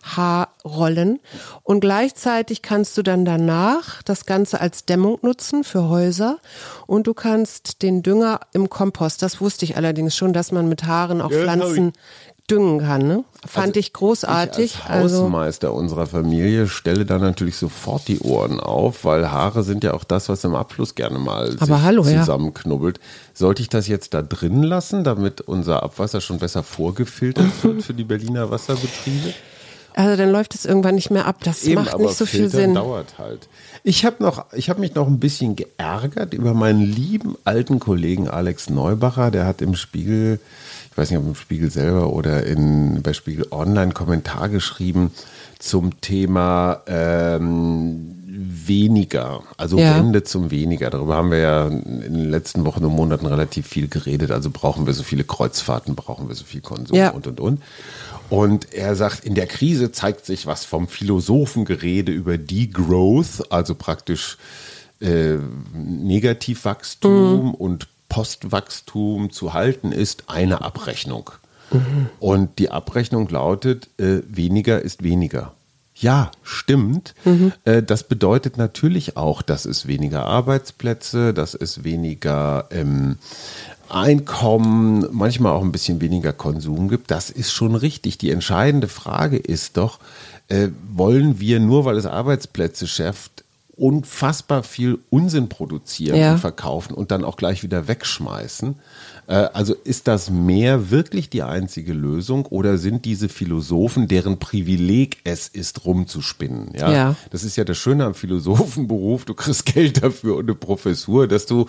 Haarrollen. 0.03 1.19
Und 1.63 1.79
gleichzeitig 1.79 2.62
kannst 2.62 2.98
du 2.98 3.01
dann 3.01 3.25
danach 3.25 4.03
das 4.03 4.25
Ganze 4.25 4.62
als 4.62 4.86
Dämmung 4.86 5.17
nutzen 5.22 5.63
für 5.63 5.89
Häuser. 5.89 6.38
Und 6.86 7.07
du 7.07 7.13
kannst 7.13 7.81
den 7.81 8.03
Dünger 8.03 8.39
im 8.53 8.69
Kompost, 8.69 9.22
das 9.22 9.41
wusste 9.41 9.65
ich 9.65 9.77
allerdings 9.77 10.15
schon, 10.15 10.34
dass 10.34 10.51
man 10.51 10.69
mit 10.69 10.84
Haaren 10.86 11.22
auch 11.22 11.31
Ja, 11.31 11.41
Pflanzen 11.41 11.93
düngen 12.49 12.79
kann, 12.79 13.07
ne? 13.07 13.23
Fand 13.45 13.67
Also 13.69 13.79
ich 13.79 13.93
großartig. 13.93 14.65
Ich 14.65 14.83
als 14.85 15.03
also 15.03 15.23
Hausmeister 15.23 15.73
unserer 15.73 16.05
Familie 16.05 16.67
stelle 16.67 17.05
da 17.05 17.17
natürlich 17.17 17.57
sofort 17.57 18.07
die 18.07 18.19
Ohren 18.19 18.59
auf, 18.59 19.03
weil 19.03 19.31
Haare 19.31 19.63
sind 19.63 19.83
ja 19.83 19.93
auch 19.93 20.03
das, 20.03 20.29
was 20.29 20.43
im 20.43 20.55
Abfluss 20.55 20.95
gerne 20.95 21.17
mal 21.17 21.55
Aber 21.59 21.77
sich 21.77 21.83
hallo, 21.83 22.03
ja. 22.03 22.19
zusammenknubbelt. 22.19 22.99
Sollte 23.33 23.61
ich 23.61 23.69
das 23.69 23.87
jetzt 23.87 24.13
da 24.13 24.21
drin 24.21 24.63
lassen, 24.63 25.03
damit 25.03 25.41
unser 25.41 25.83
Abwasser 25.83 26.21
schon 26.21 26.39
besser 26.39 26.63
vorgefiltert 26.63 27.51
wird 27.63 27.83
für 27.83 27.93
die 27.93 28.03
Berliner 28.03 28.51
Wasserbetriebe? 28.51 29.33
also 29.95 30.17
dann 30.17 30.31
läuft 30.31 30.55
es 30.55 30.65
irgendwann 30.65 30.95
nicht 30.95 31.09
mehr 31.09 31.25
ab. 31.25 31.37
Das 31.43 31.65
macht 31.67 31.93
aber 31.93 32.03
nicht 32.03 32.17
so 32.17 32.25
viel 32.25 32.49
Sinn. 32.49 32.75
dauert 32.75 33.17
halt. 33.17 33.47
Ich 33.88 34.04
habe 34.04 34.24
noch, 34.24 34.46
ich 34.51 34.72
habe 34.72 34.80
mich 34.80 34.96
noch 34.96 35.06
ein 35.06 35.20
bisschen 35.20 35.56
geärgert 35.56 36.34
über 36.34 36.56
meinen 36.56 36.82
lieben 36.82 37.36
alten 37.44 37.80
Kollegen 37.80 38.27
Alex 38.27 38.72
Neubacher. 38.72 39.30
Der 39.30 39.46
hat 39.46 39.62
im 39.62 39.75
Spiegel, 39.75 40.39
ich 40.89 40.98
weiß 40.98 41.12
nicht, 41.12 41.20
ob 41.20 41.27
im 41.27 41.36
Spiegel 41.36 41.70
selber 41.70 42.12
oder 42.12 42.44
in, 42.48 43.04
bei 43.04 43.13
Spiegel 43.13 43.46
Online 43.51 43.92
Kommentar 43.92 44.50
geschrieben 44.50 45.12
zum 45.60 46.01
Thema 46.01 46.82
ähm, 46.88 48.15
weniger, 48.27 49.44
also 49.56 49.77
Ja. 49.77 49.98
Wende 49.98 50.24
zum 50.24 50.50
weniger. 50.50 50.89
Darüber 50.89 51.18
haben 51.18 51.30
wir 51.30 51.38
ja 51.38 51.68
in 51.68 52.01
den 52.01 52.30
letzten 52.32 52.65
Wochen 52.65 52.84
und 52.86 52.96
Monaten 52.96 53.27
relativ 53.27 53.68
viel 53.68 53.88
geredet. 53.88 54.32
Also 54.32 54.50
brauchen 54.50 54.88
wir 54.88 54.94
so 54.94 55.04
viele 55.04 55.24
Kreuzfahrten, 55.24 55.94
brauchen 55.94 56.27
wir 56.27 56.34
so 56.34 56.44
viel 56.44 56.62
Konsum 56.62 56.98
Ja. 56.98 57.12
und 57.12 57.27
und 57.27 57.39
und. 57.39 57.62
Und 58.29 58.74
er 58.74 58.96
sagt, 58.96 59.24
in 59.24 59.36
der 59.36 59.48
Krise 59.48 59.91
zeigt 59.91 60.25
sich 60.25 60.46
was 60.46 60.65
vom 60.65 60.88
Philosophengerede 60.88 62.12
über 62.12 62.38
Degrowth, 62.38 63.51
also 63.51 63.75
praktisch 63.75 64.38
äh, 65.00 65.36
Negativwachstum 65.74 67.53
und 67.53 67.88
Postwachstum 68.10 69.32
zu 69.32 69.53
halten 69.53 69.91
ist, 69.91 70.24
eine 70.27 70.62
Abrechnung. 70.62 71.32
Und 72.20 72.60
die 72.60 72.70
Abrechnung 72.70 73.27
lautet, 73.29 73.89
äh, 73.98 74.22
weniger 74.27 74.82
ist 74.82 75.03
weniger. 75.03 75.53
Ja, 75.98 76.32
stimmt. 76.44 77.15
Äh, 77.63 77.82
das 77.82 78.03
bedeutet 78.03 78.58
natürlich 78.58 79.15
auch, 79.15 79.41
dass 79.41 79.65
es 79.65 79.88
weniger 79.88 80.25
Arbeitsplätze, 80.25 81.34
dass 81.34 81.55
es 81.55 81.86
weniger 81.86 82.67
ähm, 82.70 83.17
Einkommen, 83.89 85.08
manchmal 85.12 85.54
auch 85.54 85.62
ein 85.62 85.72
bisschen 85.72 86.01
weniger 86.01 86.34
Konsum 86.34 86.89
gibt. 86.89 87.12
Das 87.12 87.30
ist 87.30 87.51
schon 87.51 87.75
richtig. 87.75 88.18
Die 88.18 88.32
entscheidende 88.32 88.88
Frage 88.88 89.38
ist 89.38 89.77
doch, 89.77 90.00
äh, 90.48 90.70
wollen 90.92 91.39
wir 91.39 91.60
nur, 91.60 91.86
weil 91.86 91.98
es 91.98 92.06
Arbeitsplätze 92.06 92.88
schafft, 92.88 93.44
unfassbar 93.77 94.63
viel 94.63 95.00
Unsinn 95.10 95.50
produzieren 95.50 96.18
Ja. 96.18 96.32
und 96.34 96.39
verkaufen 96.39 96.94
und 96.94 97.12
dann 97.12 97.25
auch 97.25 97.36
gleich 97.36 97.62
wieder 97.63 97.88
wegschmeißen? 97.88 98.75
Äh, 99.27 99.34
also 99.53 99.74
ist 99.74 100.08
das 100.08 100.29
mehr 100.29 100.91
wirklich 100.91 101.29
die 101.29 101.44
einzige 101.44 101.94
Lösung 101.94 102.46
oder 102.46 102.77
sind 102.77 103.05
diese 103.05 103.29
Philosophen, 103.29 104.08
deren 104.08 104.38
Privileg 104.39 105.17
es 105.24 105.48
ist, 105.48 105.86
rumzuspinnen? 105.86 106.72
Ja? 106.77 106.91
Ja. 106.91 107.15
Das 107.32 107.44
ist 107.44 107.55
ja 107.55 107.63
das 107.63 107.77
Schöne 107.77 108.05
am 108.05 108.13
Philosophenberuf. 108.13 109.25
Du 109.25 109.34
kriegst 109.34 109.65
Geld 109.74 110.03
dafür 110.03 110.38
und 110.38 110.46
eine 110.46 110.55
Professur, 110.55 111.27
dass 111.27 111.46
du 111.46 111.65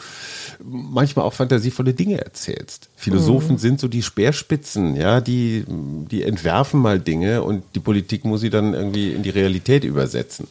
manchmal 0.62 1.24
auch 1.24 1.32
fantasievolle 1.32 1.94
Dinge 1.94 2.22
erzählst. 2.22 2.88
Philosophen 2.96 3.58
sind 3.58 3.80
so 3.80 3.88
die 3.88 4.02
Speerspitzen, 4.02 4.96
ja, 4.96 5.20
die, 5.20 5.64
die 5.68 6.22
entwerfen 6.22 6.80
mal 6.80 6.98
Dinge 6.98 7.42
und 7.42 7.62
die 7.74 7.80
Politik 7.80 8.24
muss 8.24 8.40
sie 8.40 8.50
dann 8.50 8.74
irgendwie 8.74 9.12
in 9.12 9.22
die 9.22 9.30
Realität 9.30 9.84
übersetzen. 9.84 10.48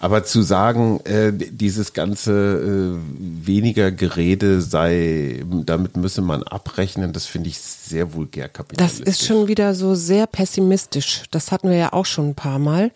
Aber 0.00 0.24
zu 0.24 0.42
sagen, 0.42 1.00
äh, 1.04 1.32
dieses 1.32 1.92
ganze 1.92 2.96
äh, 2.96 3.46
weniger 3.46 3.90
Gerede 3.90 4.60
sei, 4.60 5.44
damit 5.64 5.96
müsse 5.96 6.22
man 6.22 6.42
abrechnen, 6.52 7.12
das 7.12 7.26
finde 7.26 7.48
ich 7.50 7.58
sehr 7.58 8.14
vulgär 8.14 8.48
Das 8.48 8.52
kapitalistisch. 8.54 9.06
ist 9.06 9.26
schon 9.26 9.48
wieder 9.48 9.74
so 9.74 9.94
sehr 9.94 10.26
pessimistisch. 10.26 11.22
Das 11.30 11.52
hatten 11.52 11.68
wir 11.70 11.76
ja 11.76 11.92
auch 11.92 12.06
schon 12.06 12.28
ein 12.30 12.34
paar 12.34 12.58
Mal, 12.58 12.90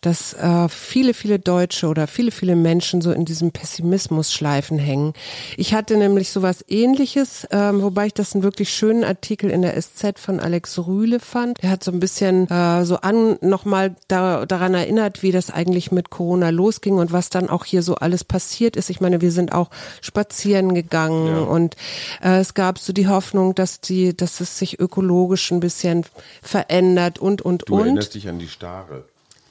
dass 0.00 0.32
äh, 0.34 0.68
viele, 0.68 1.14
viele 1.14 1.38
Deutsche 1.38 1.86
oder 1.88 2.06
viele, 2.06 2.30
viele 2.30 2.56
Menschen 2.56 3.00
so 3.02 3.12
in 3.12 3.24
diesem 3.24 3.52
Pessimismus-Schleifen 3.52 4.78
hängen. 4.78 5.12
Ich 5.56 5.74
hatte 5.74 5.96
nämlich 5.96 6.30
sowas 6.30 6.64
ähnliches, 6.68 7.46
ähm, 7.50 7.82
wobei 7.82 8.06
ich 8.06 8.14
das 8.14 8.34
einen 8.34 8.42
wirklich 8.42 8.72
schönen 8.72 9.04
Artikel 9.04 9.50
in 9.50 9.62
der 9.62 9.80
SZ 9.80 10.18
von 10.18 10.40
Alex 10.40 10.78
Rühle 10.78 11.20
fand. 11.20 11.62
Der 11.62 11.70
hat 11.70 11.84
so 11.84 11.90
ein 11.92 12.00
bisschen 12.00 12.48
äh, 12.50 12.84
so 12.84 12.96
an 12.96 13.36
nochmal 13.40 13.94
da, 14.08 14.46
daran 14.46 14.74
erinnert, 14.74 15.22
wie 15.22 15.32
das 15.32 15.50
eigentlich 15.50 15.92
mit 15.92 16.10
Corona 16.10 16.50
losging 16.50 16.94
und 16.98 17.12
was 17.12 17.30
dann 17.30 17.48
auch 17.48 17.64
hier 17.64 17.82
so 17.82 17.94
alles 17.96 18.24
passiert 18.24 18.76
ist. 18.76 18.90
Ich 18.90 19.00
meine, 19.00 19.20
wir 19.20 19.32
sind 19.32 19.52
auch 19.52 19.70
spazieren 20.00 20.74
gegangen 20.74 21.26
Ja. 21.28 21.38
und 21.42 21.76
äh, 22.22 22.38
es 22.40 22.54
gab 22.54 22.78
so 22.78 22.91
die 22.92 23.08
Hoffnung, 23.08 23.54
dass 23.54 23.80
die, 23.80 24.16
dass 24.16 24.40
es 24.40 24.58
sich 24.58 24.78
ökologisch 24.80 25.50
ein 25.52 25.60
bisschen 25.60 26.04
verändert 26.42 27.18
und 27.18 27.42
und 27.42 27.64
Du 27.68 27.74
und. 27.74 27.80
erinnerst 27.82 28.14
dich 28.14 28.28
an 28.28 28.38
die 28.38 28.48
Stare. 28.48 29.04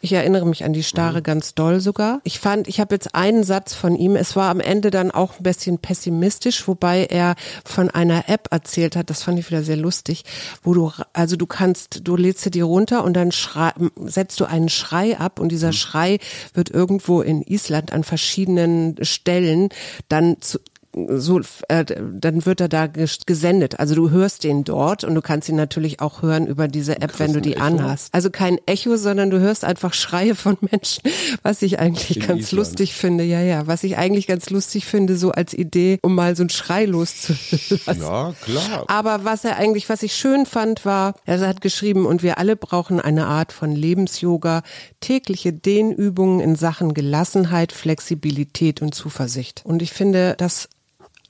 Ich 0.03 0.13
erinnere 0.13 0.48
mich 0.48 0.63
an 0.63 0.74
die 0.74 0.81
Starre 0.81 1.19
Mhm. 1.19 1.24
ganz 1.24 1.53
doll 1.53 1.79
sogar. 1.79 2.21
Ich 2.24 2.39
fand, 2.39 2.67
ich 2.67 2.79
habe 2.79 2.95
jetzt 2.95 3.13
einen 3.13 3.43
Satz 3.43 3.75
von 3.75 3.95
ihm. 3.95 4.15
Es 4.15 4.36
war 4.36 4.50
am 4.50 4.60
Ende 4.60 4.89
dann 4.89 5.12
auch 5.12 5.38
ein 5.38 5.43
bisschen 5.43 5.77
pessimistisch, 5.77 6.67
wobei 6.67 7.05
er 7.05 7.36
von 7.63 7.91
einer 7.91 8.27
App 8.27 8.48
erzählt 8.50 8.95
hat. 8.95 9.12
Das 9.12 9.21
fand 9.21 9.38
ich 9.38 9.48
wieder 9.51 9.62
sehr 9.62 9.77
lustig, 9.77 10.24
wo 10.63 10.74
du, 10.74 10.91
also 11.13 11.36
du 11.36 11.45
kannst, 11.45 12.01
du 12.07 12.15
lädst 12.15 12.43
dir 12.43 12.50
die 12.50 12.62
runter 12.62 13.03
und 13.03 13.13
dann 13.13 13.31
schrei, 13.31 13.74
setzt 14.03 14.39
du 14.39 14.45
einen 14.45 14.69
Schrei 14.69 15.19
ab 15.19 15.39
und 15.39 15.45
Mhm. 15.45 15.50
dieser 15.50 15.71
Schrei 15.71 16.17
wird 16.55 16.71
irgendwo 16.71 17.21
in 17.21 17.43
Island 17.43 17.93
an 17.93 18.03
verschiedenen 18.03 18.95
Stellen 19.05 19.69
dann 20.10 20.41
zu, 20.41 20.57
so, 20.93 21.39
äh, 21.69 21.86
dann 21.86 22.45
wird 22.45 22.60
er 22.60 22.67
da 22.67 22.83
ges- 22.83 23.21
gesendet. 23.25 23.79
Also 23.79 23.95
du 23.95 24.10
hörst 24.10 24.43
den 24.43 24.63
dort 24.65 25.03
und 25.05 25.15
du 25.15 25.21
kannst 25.21 25.48
ihn 25.48 25.55
natürlich 25.55 26.01
auch 26.01 26.21
hören 26.21 26.48
über 26.48 26.67
diese 26.67 27.01
App, 27.01 27.17
wenn 27.19 27.31
du 27.33 27.41
die 27.41 27.53
Echo? 27.55 27.63
anhast. 27.63 28.13
Also 28.13 28.29
kein 28.29 28.57
Echo, 28.65 28.98
sondern 28.98 29.29
du 29.29 29.39
hörst 29.39 29.63
einfach 29.63 29.93
Schreie 29.93 30.36
von 30.36 30.57
Menschen, 30.71 31.03
was 31.43 31.62
ich 31.62 31.79
eigentlich 31.79 32.17
In 32.17 32.27
ganz 32.27 32.39
Island. 32.48 32.51
lustig 32.51 32.93
finde. 32.93 33.24
Ja, 33.24 33.41
ja, 33.41 33.67
was 33.67 33.83
ich 33.83 33.98
eigentlich 33.98 34.27
ganz 34.27 34.50
lustig 34.50 34.86
finde, 34.86 35.15
so 35.15 35.31
als 35.31 35.53
Idee, 35.53 35.98
um 36.01 36.13
mal 36.15 36.36
so 36.36 36.43
einen 36.43 36.50
Schrei 36.50 36.86
loszulassen. 36.86 38.01
Ja, 38.01 38.33
klar. 38.43 38.83
Aber 38.88 39.24
was 39.24 39.45
er 39.45 39.55
eigentlich, 39.57 39.88
was 39.88 40.03
ich 40.03 40.13
schön 40.15 40.45
fand, 40.45 40.83
war, 40.86 41.13
er 41.25 41.39
hat 41.48 41.62
geschrieben, 41.62 42.05
und 42.05 42.21
wir 42.24 42.38
alle 42.38 42.55
brauchen 42.57 43.00
eine 43.00 43.27
Art 43.27 43.53
von 43.53 43.71
Lebensyoga, 43.75 44.62
tägliche 45.00 45.53
Dehnübungen 45.53 46.39
in 46.41 46.55
Sachen 46.55 46.93
Gelassenheit, 46.93 47.71
Flexibilität 47.71 48.81
und 48.81 48.93
Zuversicht. 48.93 49.62
Und 49.63 49.81
ich 49.81 49.91
finde, 49.91 50.36
das 50.38 50.67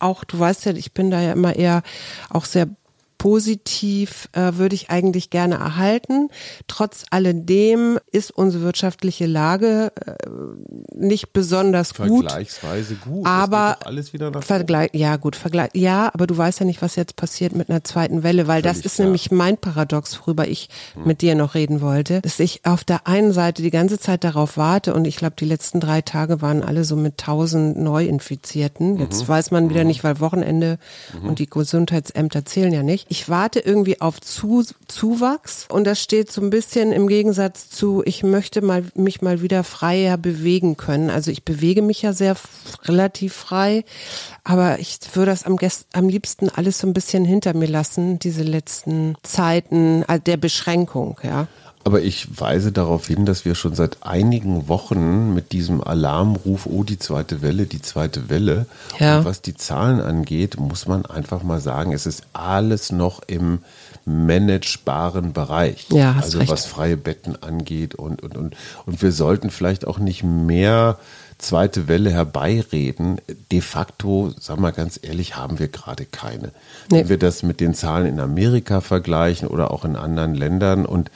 auch, 0.01 0.23
du 0.23 0.39
weißt 0.39 0.65
ja, 0.65 0.73
ich 0.73 0.93
bin 0.93 1.11
da 1.11 1.21
ja 1.21 1.33
immer 1.33 1.55
eher 1.55 1.83
auch 2.29 2.45
sehr 2.45 2.67
positiv 3.21 4.29
äh, 4.31 4.53
würde 4.55 4.73
ich 4.73 4.89
eigentlich 4.89 5.29
gerne 5.29 5.53
erhalten. 5.53 6.29
Trotz 6.65 7.05
alledem 7.11 7.99
ist 8.11 8.31
unsere 8.31 8.63
wirtschaftliche 8.63 9.27
Lage 9.27 9.91
äh, 10.03 10.15
nicht 10.95 11.31
besonders 11.31 11.93
gut. 11.93 12.25
Vergleichsweise 12.25 12.95
gut. 12.95 13.27
Aber 13.27 13.77
alles 13.85 14.11
wieder 14.13 14.31
nach 14.31 14.41
Vergleich, 14.41 14.89
ja 14.93 15.17
gut, 15.17 15.35
Vergleich, 15.35 15.69
ja, 15.75 16.09
aber 16.11 16.25
du 16.25 16.35
weißt 16.35 16.61
ja 16.61 16.65
nicht, 16.65 16.81
was 16.81 16.95
jetzt 16.95 17.15
passiert 17.15 17.55
mit 17.55 17.69
einer 17.69 17.83
zweiten 17.83 18.23
Welle, 18.23 18.47
weil 18.47 18.63
Völlig 18.63 18.77
das 18.77 18.85
ist 18.87 18.95
klar. 18.95 19.05
nämlich 19.05 19.29
mein 19.29 19.55
Paradox, 19.55 20.19
worüber 20.21 20.47
ich 20.47 20.69
hm. 20.95 21.03
mit 21.05 21.21
dir 21.21 21.35
noch 21.35 21.53
reden 21.53 21.79
wollte, 21.79 22.21
dass 22.21 22.39
ich 22.39 22.65
auf 22.65 22.83
der 22.83 23.05
einen 23.05 23.33
Seite 23.33 23.61
die 23.61 23.69
ganze 23.69 23.99
Zeit 23.99 24.23
darauf 24.23 24.57
warte 24.57 24.95
und 24.95 25.05
ich 25.05 25.17
glaube, 25.17 25.35
die 25.37 25.45
letzten 25.45 25.79
drei 25.79 26.01
Tage 26.01 26.41
waren 26.41 26.63
alle 26.63 26.85
so 26.85 26.95
mit 26.95 27.19
tausend 27.19 27.77
Neuinfizierten. 27.77 28.97
Jetzt 28.97 29.21
mhm. 29.21 29.27
weiß 29.27 29.51
man 29.51 29.69
wieder 29.69 29.81
mhm. 29.81 29.87
nicht, 29.89 30.03
weil 30.03 30.19
Wochenende 30.19 30.79
mhm. 31.21 31.29
und 31.29 31.37
die 31.37 31.47
Gesundheitsämter 31.47 32.45
zählen 32.45 32.73
ja 32.73 32.81
nicht 32.81 33.10
ich 33.11 33.27
warte 33.27 33.59
irgendwie 33.59 33.99
auf 33.99 34.21
Zu 34.21 34.63
Zuwachs 34.87 35.67
und 35.69 35.83
das 35.83 36.01
steht 36.01 36.31
so 36.31 36.39
ein 36.39 36.49
bisschen 36.49 36.93
im 36.93 37.09
Gegensatz 37.09 37.69
zu, 37.69 38.01
ich 38.05 38.23
möchte 38.23 38.61
mal 38.61 38.85
mich 38.95 39.21
mal 39.21 39.41
wieder 39.41 39.65
freier 39.65 40.17
bewegen 40.17 40.77
können. 40.77 41.09
Also 41.09 41.29
ich 41.29 41.43
bewege 41.43 41.81
mich 41.81 42.01
ja 42.01 42.13
sehr 42.13 42.37
relativ 42.85 43.33
frei, 43.33 43.83
aber 44.45 44.79
ich 44.79 44.97
würde 45.13 45.31
das 45.31 45.43
am, 45.43 45.57
am 45.91 46.07
liebsten 46.07 46.47
alles 46.47 46.79
so 46.79 46.87
ein 46.87 46.93
bisschen 46.93 47.25
hinter 47.25 47.53
mir 47.53 47.67
lassen, 47.67 48.17
diese 48.17 48.43
letzten 48.43 49.15
Zeiten 49.23 50.05
der 50.25 50.37
Beschränkung, 50.37 51.19
ja. 51.21 51.49
Aber 51.83 52.01
ich 52.01 52.39
weise 52.39 52.71
darauf 52.71 53.07
hin, 53.07 53.25
dass 53.25 53.45
wir 53.45 53.55
schon 53.55 53.75
seit 53.75 54.03
einigen 54.03 54.67
Wochen 54.67 55.33
mit 55.33 55.51
diesem 55.51 55.83
Alarmruf, 55.83 56.65
oh, 56.65 56.83
die 56.83 56.99
zweite 56.99 57.41
Welle, 57.41 57.65
die 57.65 57.81
zweite 57.81 58.29
Welle. 58.29 58.65
Ja. 58.99 59.19
Und 59.19 59.25
was 59.25 59.41
die 59.41 59.55
Zahlen 59.55 59.99
angeht, 59.99 60.59
muss 60.59 60.87
man 60.87 61.05
einfach 61.05 61.43
mal 61.43 61.59
sagen, 61.59 61.93
es 61.93 62.05
ist 62.05 62.23
alles 62.33 62.91
noch 62.91 63.21
im 63.27 63.59
managebaren 64.05 65.33
Bereich. 65.33 65.87
Ja, 65.89 66.15
hast 66.15 66.25
also 66.25 66.39
recht. 66.39 66.51
was 66.51 66.65
freie 66.65 66.97
Betten 66.97 67.41
angeht 67.41 67.95
und, 67.95 68.21
und, 68.21 68.37
und, 68.37 68.55
und 68.85 69.01
wir 69.01 69.11
sollten 69.11 69.49
vielleicht 69.49 69.85
auch 69.87 69.99
nicht 69.99 70.23
mehr 70.23 70.97
zweite 71.41 71.87
Welle 71.87 72.11
herbeireden. 72.11 73.19
De 73.51 73.61
facto, 73.61 74.33
sag 74.39 74.59
mal 74.59 74.71
ganz 74.71 74.99
ehrlich, 75.01 75.35
haben 75.35 75.59
wir 75.59 75.67
gerade 75.67 76.05
keine. 76.05 76.51
Nee. 76.89 76.99
Wenn 76.99 77.09
wir 77.09 77.17
das 77.17 77.43
mit 77.43 77.59
den 77.59 77.73
Zahlen 77.73 78.07
in 78.07 78.19
Amerika 78.19 78.81
vergleichen 78.81 79.47
oder 79.47 79.71
auch 79.71 79.85
in 79.85 79.95
anderen 79.95 80.35
Ländern 80.35 80.85
und 80.85 81.11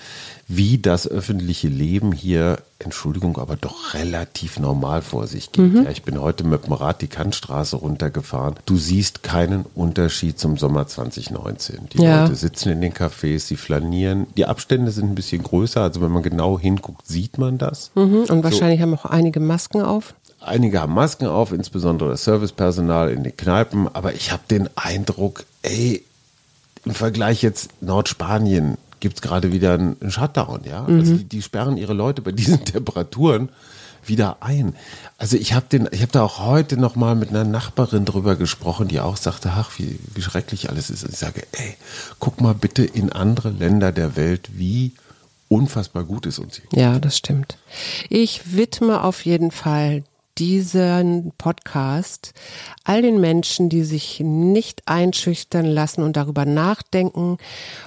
wie 0.47 0.77
das 0.77 1.07
öffentliche 1.07 1.67
Leben 1.67 2.11
hier, 2.11 2.59
Entschuldigung, 2.77 3.37
aber 3.39 3.55
doch 3.55 3.95
relativ 3.95 4.59
normal 4.59 5.01
vor 5.01 5.25
sich 5.25 5.51
geht. 5.51 5.73
Mhm. 5.73 5.83
Ja, 5.85 5.89
ich 5.89 6.03
bin 6.03 6.21
heute 6.21 6.43
mit 6.43 6.65
dem 6.65 6.73
Rad 6.73 7.01
die 7.01 7.07
Kantstraße 7.07 7.77
runtergefahren. 7.77 8.55
Du 8.65 8.77
siehst 8.77 9.23
keinen 9.23 9.65
Unterschied 9.73 10.37
zum 10.37 10.57
Sommer 10.57 10.85
2019. 10.85 11.89
Die 11.93 12.03
ja. 12.03 12.23
Leute 12.23 12.35
sitzen 12.35 12.69
in 12.69 12.81
den 12.81 12.93
Cafés, 12.93 13.39
sie 13.39 13.55
flanieren. 13.55 14.27
Die 14.37 14.45
Abstände 14.45 14.91
sind 14.91 15.09
ein 15.09 15.15
bisschen 15.15 15.41
größer, 15.41 15.81
also 15.81 16.01
wenn 16.01 16.11
man 16.11 16.21
genau 16.21 16.59
hinguckt, 16.59 17.07
sieht 17.07 17.39
man 17.39 17.57
das. 17.57 17.91
Mhm. 17.95 18.25
Und 18.29 18.43
wahrscheinlich 18.43 18.79
so. 18.79 18.83
haben 18.83 18.93
auch 18.93 19.05
einige 19.05 19.39
Masken 19.39 19.81
auf. 19.81 20.14
Einige 20.45 20.79
haben 20.79 20.93
Masken 20.93 21.27
auf, 21.27 21.51
insbesondere 21.51 22.09
das 22.09 22.23
Servicepersonal 22.23 23.11
in 23.11 23.23
den 23.23 23.35
Kneipen, 23.35 23.87
aber 23.93 24.13
ich 24.13 24.31
habe 24.31 24.43
den 24.49 24.69
Eindruck, 24.75 25.43
ey, 25.63 26.03
im 26.85 26.93
Vergleich 26.93 27.41
jetzt 27.41 27.69
Nordspanien, 27.81 28.77
gibt 28.99 29.15
es 29.15 29.21
gerade 29.21 29.51
wieder 29.51 29.73
einen 29.73 30.11
Shutdown, 30.11 30.61
ja. 30.63 30.83
Mhm. 30.83 30.99
Also 30.99 31.15
die, 31.17 31.23
die, 31.23 31.41
sperren 31.41 31.77
ihre 31.77 31.93
Leute 31.93 32.21
bei 32.21 32.31
diesen 32.33 32.63
Temperaturen 32.63 33.49
wieder 34.05 34.37
ein. 34.41 34.75
Also 35.17 35.35
ich 35.35 35.53
habe 35.53 35.65
den, 35.71 35.89
ich 35.91 36.01
habe 36.01 36.11
da 36.11 36.21
auch 36.21 36.39
heute 36.39 36.77
noch 36.77 36.95
mal 36.95 37.15
mit 37.15 37.29
einer 37.29 37.43
Nachbarin 37.43 38.05
drüber 38.05 38.35
gesprochen, 38.35 38.87
die 38.87 38.99
auch 38.99 39.17
sagte, 39.17 39.51
ach, 39.55 39.71
wie, 39.79 39.99
wie 40.13 40.21
schrecklich 40.21 40.69
alles 40.69 40.91
ist. 40.91 41.03
Und 41.03 41.13
ich 41.13 41.17
sage, 41.19 41.41
ey, 41.53 41.75
guck 42.19 42.39
mal 42.39 42.53
bitte 42.53 42.85
in 42.85 43.11
andere 43.11 43.49
Länder 43.49 43.91
der 43.91 44.15
Welt, 44.15 44.49
wie 44.53 44.93
unfassbar 45.49 46.03
gut 46.03 46.27
es 46.27 46.37
uns 46.37 46.57
hier. 46.57 46.79
Ja, 46.79 46.99
das 46.99 47.17
stimmt. 47.17 47.57
Ich 48.09 48.55
widme 48.55 49.03
auf 49.03 49.25
jeden 49.25 49.49
Fall 49.49 50.03
diesen 50.37 51.31
Podcast 51.37 52.33
all 52.83 53.01
den 53.01 53.21
Menschen, 53.21 53.69
die 53.69 53.83
sich 53.83 54.19
nicht 54.19 54.83
einschüchtern 54.85 55.65
lassen 55.65 56.03
und 56.03 56.17
darüber 56.17 56.45
nachdenken 56.45 57.37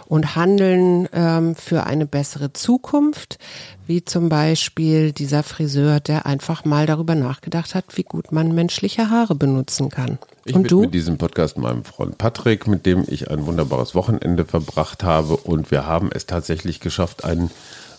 und 0.06 0.34
handeln 0.34 1.08
ähm, 1.12 1.54
für 1.54 1.84
eine 1.84 2.06
bessere 2.06 2.52
Zukunft, 2.52 3.38
wie 3.86 4.04
zum 4.04 4.28
Beispiel 4.28 5.12
dieser 5.12 5.42
Friseur, 5.42 6.00
der 6.00 6.26
einfach 6.26 6.64
mal 6.64 6.86
darüber 6.86 7.14
nachgedacht 7.14 7.74
hat, 7.74 7.84
wie 7.96 8.02
gut 8.02 8.32
man 8.32 8.54
menschliche 8.54 9.10
Haare 9.10 9.34
benutzen 9.34 9.88
kann. 9.88 10.18
Ich 10.44 10.54
und 10.54 10.70
du? 10.70 10.80
mit 10.80 10.94
diesem 10.94 11.18
Podcast 11.18 11.58
meinem 11.58 11.84
Freund 11.84 12.16
Patrick, 12.16 12.66
mit 12.66 12.86
dem 12.86 13.04
ich 13.06 13.30
ein 13.30 13.46
wunderbares 13.46 13.94
Wochenende 13.94 14.44
verbracht 14.46 15.04
habe 15.04 15.36
und 15.36 15.70
wir 15.70 15.86
haben 15.86 16.10
es 16.12 16.26
tatsächlich 16.26 16.80
geschafft, 16.80 17.24
einen 17.24 17.50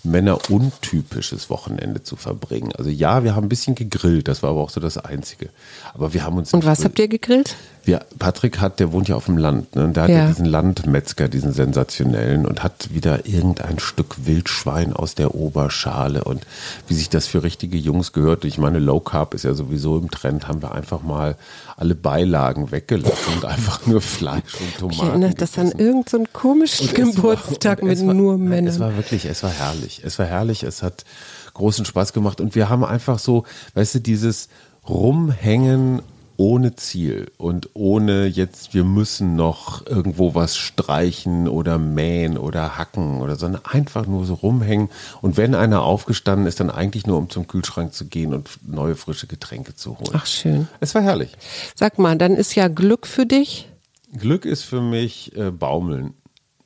männeruntypisches 0.03 1.49
Wochenende 1.49 2.03
zu 2.03 2.15
verbringen. 2.15 2.71
Also 2.77 2.89
ja, 2.89 3.23
wir 3.23 3.35
haben 3.35 3.45
ein 3.45 3.49
bisschen 3.49 3.75
gegrillt, 3.75 4.27
das 4.27 4.43
war 4.43 4.51
aber 4.51 4.61
auch 4.61 4.69
so 4.69 4.79
das 4.79 4.97
Einzige. 4.97 5.49
Aber 5.93 6.13
wir 6.13 6.23
haben 6.23 6.37
uns. 6.37 6.53
Und 6.53 6.65
was 6.65 6.83
habt 6.83 6.99
ihr 6.99 7.07
gegrillt? 7.07 7.55
Wir, 7.83 8.01
Patrick 8.19 8.59
hat, 8.59 8.79
der 8.79 8.91
wohnt 8.91 9.07
ja 9.07 9.15
auf 9.15 9.25
dem 9.25 9.37
Land, 9.37 9.75
ne? 9.75 9.83
Und 9.85 9.97
da 9.97 10.03
hat 10.03 10.09
ja. 10.09 10.27
diesen 10.27 10.45
Landmetzger, 10.45 11.27
diesen 11.27 11.53
sensationellen, 11.53 12.45
und 12.45 12.63
hat 12.63 12.93
wieder 12.93 13.25
irgendein 13.25 13.79
Stück 13.79 14.25
Wildschwein 14.25 14.93
aus 14.93 15.15
der 15.15 15.35
Oberschale 15.35 16.23
und 16.23 16.45
wie 16.87 16.93
sich 16.93 17.09
das 17.09 17.27
für 17.27 17.43
richtige 17.43 17.77
Jungs 17.77 18.13
gehört. 18.13 18.45
Ich 18.45 18.57
meine, 18.57 18.79
Low 18.79 18.99
Carb 18.99 19.33
ist 19.33 19.43
ja 19.43 19.53
sowieso 19.53 19.97
im 19.97 20.11
Trend, 20.11 20.47
haben 20.47 20.61
wir 20.61 20.73
einfach 20.73 21.01
mal 21.01 21.35
alle 21.77 21.95
Beilagen 21.95 22.71
weggelassen 22.71 23.33
und 23.35 23.45
einfach 23.45 23.85
nur 23.85 24.01
Fleisch 24.01 24.55
und 24.59 24.77
Tomaten. 24.77 25.01
Ich 25.01 25.09
erinnere 25.09 25.33
das 25.33 25.57
an 25.57 25.71
irgendeinen 25.71 26.25
so 26.25 26.31
komischen 26.33 26.93
Geburtstag 26.93 27.81
war, 27.81 27.87
mit 27.87 28.05
war, 28.05 28.13
nur 28.13 28.37
Männern. 28.37 28.73
Es 28.73 28.79
war 28.79 28.95
wirklich, 28.97 29.25
es 29.25 29.43
war 29.43 29.51
herrlich. 29.51 30.01
Es 30.03 30.19
war 30.19 30.25
herrlich, 30.25 30.63
es 30.63 30.83
hat 30.83 31.05
großen 31.53 31.85
Spaß 31.85 32.13
gemacht 32.13 32.41
und 32.41 32.55
wir 32.55 32.69
haben 32.69 32.83
einfach 32.83 33.19
so, 33.19 33.45
weißt 33.73 33.95
du, 33.95 33.99
dieses 33.99 34.49
Rumhängen 34.87 36.01
ohne 36.39 36.73
Ziel 36.77 37.29
und 37.37 37.71
ohne 37.73 38.25
jetzt, 38.25 38.73
wir 38.73 38.85
müssen 38.85 39.35
noch 39.35 39.85
irgendwo 39.85 40.35
was 40.35 40.55
streichen 40.55 41.49
oder 41.49 41.77
mähen 41.77 42.37
oder 42.37 42.77
hacken 42.77 43.19
oder 43.21 43.35
sondern 43.35 43.65
einfach 43.65 44.07
nur 44.07 44.25
so 44.25 44.35
rumhängen. 44.35 44.87
Und 45.21 45.35
wenn 45.35 45.53
einer 45.53 45.81
aufgestanden 45.81 46.47
ist, 46.47 46.61
dann 46.61 46.69
eigentlich 46.69 47.05
nur, 47.05 47.17
um 47.17 47.29
zum 47.29 47.45
Kühlschrank 47.45 47.93
zu 47.93 48.05
gehen 48.05 48.33
und 48.33 48.49
neue 48.65 48.95
frische 48.95 49.27
Getränke 49.27 49.75
zu 49.75 49.99
holen. 49.99 50.11
Ach, 50.13 50.25
schön. 50.25 50.69
Es 50.79 50.95
war 50.95 51.01
herrlich. 51.01 51.35
Sag 51.75 51.99
mal, 51.99 52.17
dann 52.17 52.37
ist 52.37 52.55
ja 52.55 52.69
Glück 52.69 53.05
für 53.05 53.25
dich? 53.25 53.67
Glück 54.17 54.45
ist 54.45 54.63
für 54.63 54.81
mich 54.81 55.35
äh, 55.35 55.51
Baumeln. 55.51 56.13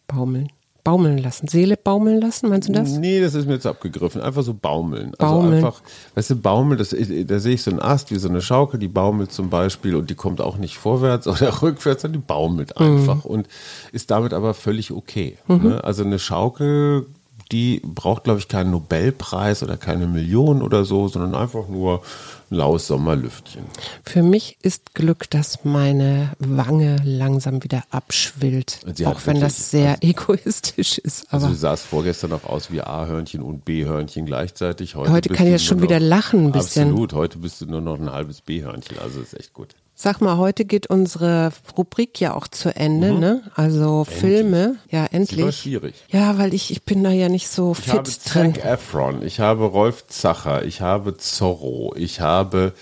Baumeln 0.06 0.50
baumeln 0.84 1.18
lassen. 1.18 1.48
Seele 1.48 1.78
baumeln 1.78 2.20
lassen, 2.20 2.50
meinst 2.50 2.68
du 2.68 2.74
das? 2.74 2.92
Nee, 2.92 3.22
das 3.22 3.36
ist 3.36 3.48
mir 3.48 3.54
jetzt 3.54 3.66
abgegriffen. 3.66 4.22
Einfach 4.22 4.44
so 4.44 4.54
baumeln. 4.54 5.14
baumeln. 5.18 5.54
Also 5.54 5.68
einfach, 5.68 5.82
weißt 6.16 6.30
du, 6.32 6.36
baumeln, 6.36 6.78
das, 6.78 6.90
da 6.90 7.40
sehe 7.40 7.54
ich 7.54 7.64
so 7.64 7.72
einen 7.72 7.80
Ast 7.80 8.12
wie 8.12 8.18
so 8.18 8.28
eine 8.28 8.42
Schaukel, 8.42 8.80
die 8.80 8.90
baumelt 8.90 9.32
zum 9.32 9.50
Beispiel 9.50 9.96
und 9.96 10.10
die 10.10 10.16
kommt 10.16 10.42
auch 10.42 10.58
nicht 10.58 10.78
vorwärts 10.78 11.28
oder 11.28 11.62
rückwärts, 11.62 12.02
sondern 12.02 12.22
die 12.22 12.28
baumelt 12.28 12.78
einfach 12.78 13.24
mhm. 13.24 13.32
und 13.32 13.48
ist 13.92 14.12
damit 14.12 14.34
aber 14.34 14.54
völlig 14.54 14.92
okay. 14.92 15.38
Mhm. 15.48 15.64
Ne? 15.64 15.84
Also 15.84 16.04
eine 16.04 16.20
Schaukel 16.20 17.08
die 17.54 17.82
braucht, 17.84 18.24
glaube 18.24 18.40
ich, 18.40 18.48
keinen 18.48 18.72
Nobelpreis 18.72 19.62
oder 19.62 19.78
keine 19.78 20.08
Million 20.08 20.64
oder 20.64 20.86
so, 20.86 21.08
sondern 21.08 21.36
einfach 21.36 21.68
nur 21.68 22.02
ein 22.50 22.56
laues 22.56 22.88
Sommerlüftchen. 22.88 23.64
Für 24.04 24.24
mich 24.24 24.58
ist 24.64 24.96
Glück, 24.96 25.30
dass 25.30 25.64
meine 25.64 26.32
Wange 26.40 26.96
langsam 27.04 27.64
wieder 27.64 27.84
abschwillt. 27.92 28.80
Auch 29.06 29.22
wenn 29.26 29.40
das 29.40 29.70
sehr 29.70 29.92
also, 29.92 30.02
egoistisch 30.02 30.98
ist. 30.98 31.32
also 31.32 31.48
du 31.48 31.54
sahst 31.54 31.86
vorgestern 31.86 32.34
auch 32.34 32.44
aus 32.44 32.72
wie 32.72 32.82
A-Hörnchen 32.82 33.44
und 33.44 33.66
B-Hörnchen 33.66 34.26
gleichzeitig. 34.26 34.96
Heute, 34.96 35.12
heute 35.12 35.30
kann 35.30 35.46
ich 35.46 35.52
ja 35.52 35.60
schon 35.60 35.78
noch, 35.78 35.84
wieder 35.84 36.00
lachen 36.00 36.48
ein 36.48 36.52
bisschen. 36.52 36.90
Absolut, 36.90 37.14
heute 37.14 37.38
bist 37.38 37.62
du 37.62 37.68
nur 37.68 37.82
noch 37.82 38.00
ein 38.00 38.12
halbes 38.12 38.42
B-Hörnchen, 38.42 38.98
also 38.98 39.22
ist 39.22 39.40
echt 39.40 39.54
gut. 39.54 39.76
Sag 39.96 40.22
mal, 40.22 40.38
heute 40.38 40.66
geht 40.66 40.88
unsere 40.88 41.52
Rubrik 41.78 42.20
ja 42.20 42.34
auch 42.34 42.48
zu 42.48 42.76
Ende, 42.76 43.14
mhm. 43.14 43.20
ne? 43.20 43.42
Also 43.54 44.02
endlich. 44.02 44.20
Filme, 44.20 44.76
ja 44.90 45.06
endlich. 45.06 45.38
Das 45.38 45.46
war 45.46 45.52
schwierig. 45.52 45.96
Ja, 46.10 46.38
weil 46.40 46.54
ich 46.54 46.72
ich 46.72 46.84
bin 46.84 47.04
da 47.04 47.12
ja 47.12 47.30
nicht 47.30 47.48
so 47.48 47.74
ich 47.74 47.86
fit 47.86 47.94
habe 47.94 48.10
drin. 48.10 48.56
Zac 48.56 48.66
Efron, 48.66 49.22
ich 49.24 49.40
habe 49.40 49.66
Rolf 49.66 50.08
Zacher, 50.08 50.66
ich 50.66 50.82
habe 50.82 51.18
Zorro, 51.18 51.94
ich 51.96 52.22
habe 52.22 52.74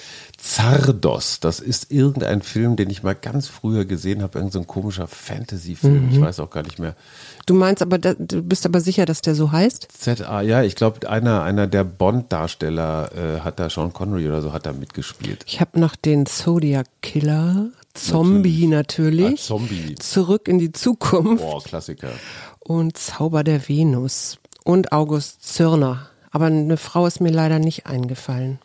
Zardos. 0.41 1.39
Das 1.39 1.59
ist 1.59 1.91
irgendein 1.91 2.41
Film, 2.41 2.75
den 2.75 2.89
ich 2.89 3.03
mal 3.03 3.15
ganz 3.15 3.47
früher 3.47 3.85
gesehen 3.85 4.23
habe, 4.23 4.39
irgendein 4.39 4.63
so 4.63 4.67
komischer 4.67 5.07
Fantasy-Film. 5.07 6.07
Mhm. 6.07 6.11
Ich 6.11 6.19
weiß 6.19 6.39
auch 6.39 6.49
gar 6.49 6.63
nicht 6.63 6.79
mehr. 6.79 6.95
Du 7.45 7.53
meinst 7.53 7.81
aber, 7.81 7.99
du 7.99 8.41
bist 8.41 8.65
aber 8.65 8.81
sicher, 8.81 9.05
dass 9.05 9.21
der 9.21 9.35
so 9.35 9.51
heißt? 9.51 9.87
ZA, 9.91 10.41
ja, 10.41 10.63
ich 10.63 10.75
glaube, 10.75 11.07
einer, 11.09 11.43
einer 11.43 11.67
der 11.67 11.83
Bond-Darsteller 11.83 13.11
äh, 13.15 13.39
hat 13.41 13.59
da, 13.59 13.69
Sean 13.69 13.93
Connery 13.93 14.27
oder 14.27 14.41
so, 14.41 14.51
hat 14.51 14.65
da 14.65 14.73
mitgespielt. 14.73 15.43
Ich 15.47 15.61
habe 15.61 15.79
noch 15.79 15.95
den 15.95 16.25
Zodiac 16.25 16.87
Killer, 17.01 17.69
Zombie 17.93 18.67
natürlich. 18.67 19.21
natürlich. 19.21 19.41
Ah, 19.41 19.45
Zombie. 19.45 19.95
Zurück 19.95 20.47
in 20.47 20.59
die 20.59 20.71
Zukunft. 20.71 21.43
Boah, 21.43 21.63
Klassiker. 21.63 22.11
Und 22.59 22.97
Zauber 22.97 23.43
der 23.43 23.67
Venus. 23.67 24.39
Und 24.63 24.91
August 24.91 25.43
Zürner. 25.43 26.07
Aber 26.31 26.45
eine 26.45 26.77
Frau 26.77 27.05
ist 27.05 27.19
mir 27.19 27.31
leider 27.31 27.59
nicht 27.59 27.85
eingefallen. 27.85 28.59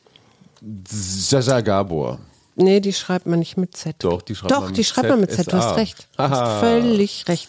Jaja 1.31 1.61
Gabor. 1.61 2.19
Nee, 2.59 2.81
die 2.81 2.95
schreibt 2.95 3.27
man 3.27 3.39
nicht 3.39 3.59
mit 3.59 3.77
Z. 3.77 3.97
Doch, 3.99 4.23
die 4.23 4.35
schreibt 4.35 4.51
Doch, 4.51 4.63
man 4.63 4.73
die 4.73 4.81
mit 4.81 4.87
schreibt 4.87 5.09
man 5.11 5.21
mit 5.21 5.31
Z, 5.31 5.53
du 5.53 5.59
hast 5.59 5.77
recht. 5.77 6.09
Du 6.17 6.23
hast 6.23 6.61
völlig 6.61 7.29
recht. 7.29 7.49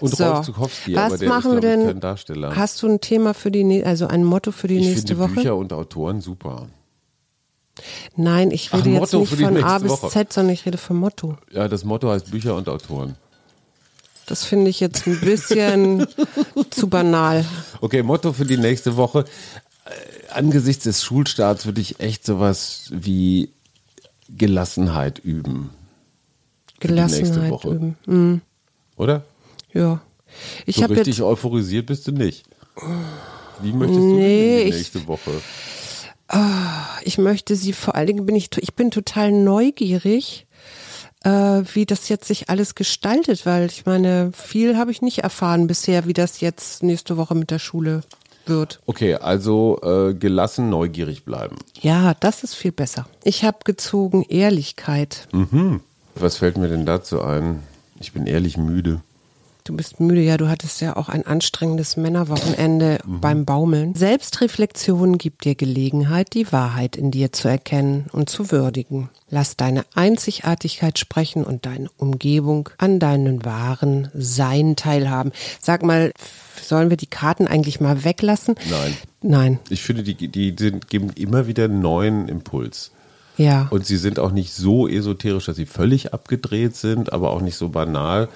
Und 0.00 0.16
so, 0.16 0.24
Rolf 0.24 0.46
Zukowski, 0.46 0.96
was 0.96 1.04
aber 1.04 1.18
der 1.18 1.28
machen 1.28 1.50
ist, 1.52 1.54
wir 1.54 1.60
denn? 1.60 1.86
kein 1.86 2.00
Darsteller. 2.00 2.56
Hast 2.56 2.82
du 2.82 2.88
ein 2.88 3.00
Thema 3.00 3.32
für 3.32 3.52
die, 3.52 3.84
also 3.84 4.08
ein 4.08 4.24
Motto 4.24 4.50
für 4.50 4.66
die 4.66 4.78
ich 4.78 4.86
nächste 4.86 5.14
finde 5.14 5.22
Woche? 5.22 5.34
Bücher 5.34 5.56
und 5.56 5.72
Autoren 5.72 6.20
super. 6.20 6.66
Nein, 8.16 8.50
ich 8.50 8.72
rede 8.72 8.82
Ach, 8.82 8.86
jetzt 8.86 9.12
Motto 9.12 9.18
nicht 9.20 9.40
von 9.40 9.62
A 9.62 9.78
bis 9.78 9.90
Woche. 9.90 10.08
Z, 10.08 10.32
sondern 10.32 10.52
ich 10.52 10.66
rede 10.66 10.78
von 10.78 10.96
Motto. 10.96 11.36
Ja, 11.52 11.68
das 11.68 11.84
Motto 11.84 12.10
heißt 12.10 12.32
Bücher 12.32 12.56
und 12.56 12.68
Autoren. 12.68 13.14
Das 14.26 14.44
finde 14.44 14.68
ich 14.70 14.80
jetzt 14.80 15.06
ein 15.06 15.20
bisschen 15.20 16.06
zu 16.70 16.88
banal. 16.88 17.44
Okay, 17.80 18.02
Motto 18.02 18.32
für 18.32 18.44
die 18.44 18.56
nächste 18.56 18.96
Woche. 18.96 19.24
Angesichts 20.32 20.84
des 20.84 21.02
Schulstarts 21.02 21.66
würde 21.66 21.80
ich 21.80 22.00
echt 22.00 22.24
sowas 22.24 22.88
wie 22.92 23.50
Gelassenheit 24.28 25.18
üben. 25.18 25.70
Gelassenheit 26.78 27.50
Woche. 27.50 27.68
üben. 27.70 27.96
Mhm. 28.06 28.40
Oder? 28.96 29.24
Ja. 29.72 30.00
Ich 30.66 30.76
so 30.76 30.82
habe 30.84 30.94
richtig 30.94 31.16
jetzt, 31.18 31.24
euphorisiert 31.24 31.86
bist 31.86 32.06
du 32.06 32.12
nicht. 32.12 32.44
Wie 33.62 33.72
möchtest 33.72 33.98
du 34.00 34.16
Nee, 34.16 34.64
die 34.64 34.68
ich- 34.70 34.74
nächste 34.76 35.06
Woche? 35.06 35.30
ich 37.02 37.18
möchte 37.18 37.56
sie 37.56 37.72
vor 37.72 37.96
allen 37.96 38.06
Dingen 38.06 38.24
bin 38.26 38.36
ich, 38.36 38.50
ich 38.58 38.74
bin 38.74 38.92
total 38.92 39.32
neugierig, 39.32 40.46
äh, 41.24 41.30
wie 41.74 41.86
das 41.86 42.08
jetzt 42.08 42.28
sich 42.28 42.48
alles 42.48 42.76
gestaltet, 42.76 43.46
weil 43.46 43.66
ich 43.66 43.84
meine, 43.84 44.30
viel 44.32 44.76
habe 44.78 44.92
ich 44.92 45.02
nicht 45.02 45.18
erfahren 45.18 45.66
bisher, 45.66 46.06
wie 46.06 46.12
das 46.12 46.40
jetzt 46.40 46.84
nächste 46.84 47.16
Woche 47.16 47.34
mit 47.34 47.50
der 47.50 47.58
Schule 47.58 48.02
wird. 48.50 48.80
Okay, 48.84 49.14
also 49.14 49.80
äh, 49.82 50.12
gelassen, 50.12 50.68
neugierig 50.68 51.24
bleiben. 51.24 51.56
Ja, 51.80 52.12
das 52.20 52.44
ist 52.44 52.54
viel 52.54 52.72
besser. 52.72 53.06
Ich 53.24 53.44
habe 53.44 53.60
gezogen 53.64 54.22
Ehrlichkeit. 54.28 55.26
Was 56.14 56.36
fällt 56.36 56.58
mir 56.58 56.68
denn 56.68 56.84
dazu 56.84 57.22
ein? 57.22 57.62
Ich 57.98 58.12
bin 58.12 58.26
ehrlich 58.26 58.58
müde. 58.58 59.00
Du 59.70 59.76
bist 59.76 60.00
müde, 60.00 60.20
ja, 60.20 60.36
du 60.36 60.48
hattest 60.48 60.80
ja 60.80 60.96
auch 60.96 61.08
ein 61.08 61.24
anstrengendes 61.24 61.96
Männerwochenende 61.96 62.98
beim 63.06 63.44
Baumeln. 63.44 63.94
Selbstreflexion 63.94 65.16
gibt 65.16 65.44
dir 65.44 65.54
Gelegenheit, 65.54 66.34
die 66.34 66.50
Wahrheit 66.50 66.96
in 66.96 67.12
dir 67.12 67.30
zu 67.30 67.46
erkennen 67.46 68.06
und 68.10 68.28
zu 68.28 68.50
würdigen. 68.50 69.10
Lass 69.28 69.56
deine 69.56 69.84
Einzigartigkeit 69.94 70.98
sprechen 70.98 71.44
und 71.44 71.66
deine 71.66 71.88
Umgebung 71.98 72.68
an 72.78 72.98
deinen 72.98 73.44
wahren 73.44 74.08
Sein 74.12 74.74
teilhaben. 74.74 75.30
Sag 75.60 75.84
mal, 75.84 76.12
sollen 76.60 76.90
wir 76.90 76.96
die 76.96 77.06
Karten 77.06 77.46
eigentlich 77.46 77.80
mal 77.80 78.02
weglassen? 78.02 78.56
Nein. 78.68 78.96
Nein, 79.22 79.58
Ich 79.68 79.82
finde, 79.82 80.02
die, 80.02 80.16
die 80.26 80.52
sind, 80.58 80.88
geben 80.88 81.10
immer 81.14 81.46
wieder 81.46 81.66
einen 81.66 81.80
neuen 81.80 82.28
Impuls. 82.28 82.90
ja. 83.36 83.68
Und 83.70 83.86
sie 83.86 83.98
sind 83.98 84.18
auch 84.18 84.32
nicht 84.32 84.52
so 84.52 84.88
esoterisch, 84.88 85.46
dass 85.46 85.54
sie 85.54 85.66
völlig 85.66 86.12
abgedreht 86.12 86.74
sind, 86.74 87.12
aber 87.12 87.30
auch 87.30 87.40
nicht 87.40 87.54
so 87.54 87.68
banal. 87.68 88.28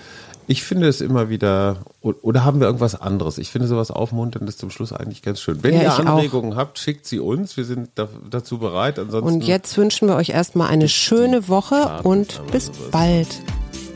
Ich 0.47 0.63
finde 0.63 0.89
es 0.89 1.01
immer 1.01 1.31
wieder, 1.31 1.79
oder 2.03 2.45
haben 2.45 2.61
wir 2.61 2.67
irgendwas 2.67 3.01
anderes? 3.01 3.39
Ich 3.39 3.51
finde 3.51 3.67
sowas 3.67 3.91
Aufmunterndes 3.91 4.59
zum 4.59 4.69
Schluss 4.71 4.93
eigentlich 4.93 5.23
ganz 5.23 5.41
schön. 5.41 5.63
Wenn 5.63 5.75
Ja, 5.75 5.81
ihr 5.81 5.87
ich 5.87 5.93
auch. 5.95 6.17
Anregungen 6.17 6.55
habt, 6.57 6.79
schickt 6.79 7.07
sie 7.07 7.19
uns. 7.19 7.57
Wir 7.57 7.65
sind 7.65 7.91
da, 7.95 8.09
dazu 8.29 8.59
bereit. 8.59 8.99
Ansonsten. 8.99 9.33
Und 9.33 9.45
jetzt 9.45 9.77
wünschen 9.79 10.07
wir 10.09 10.17
euch 10.17 10.31
erstmal 10.31 10.69
eine 10.69 10.89
schöne 10.89 11.49
Woche 11.49 11.77
Karten 11.77 12.07
und 12.07 12.43
bis 12.53 12.67
sowas. 12.67 12.79
bald. 12.91 13.29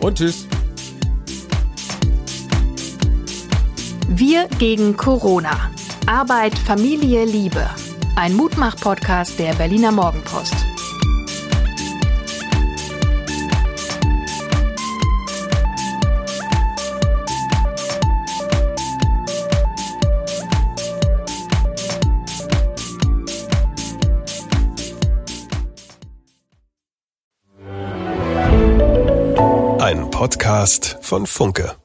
Und 0.01 0.17
tschüss. 0.19 0.47
Wir 4.09 4.49
gegen 4.59 4.97
Corona. 4.97 5.51
Arbeit, 6.07 6.59
Familie, 6.59 7.27
Liebe. 7.27 7.69
Ein 8.17 8.35
Mutmach-Podcast 8.35 9.39
der 9.39 9.53
Berliner 9.55 9.93
Morgenpost. 9.93 10.55
Podcast 30.19 30.99
von 31.01 31.29
Funke. 31.29 31.77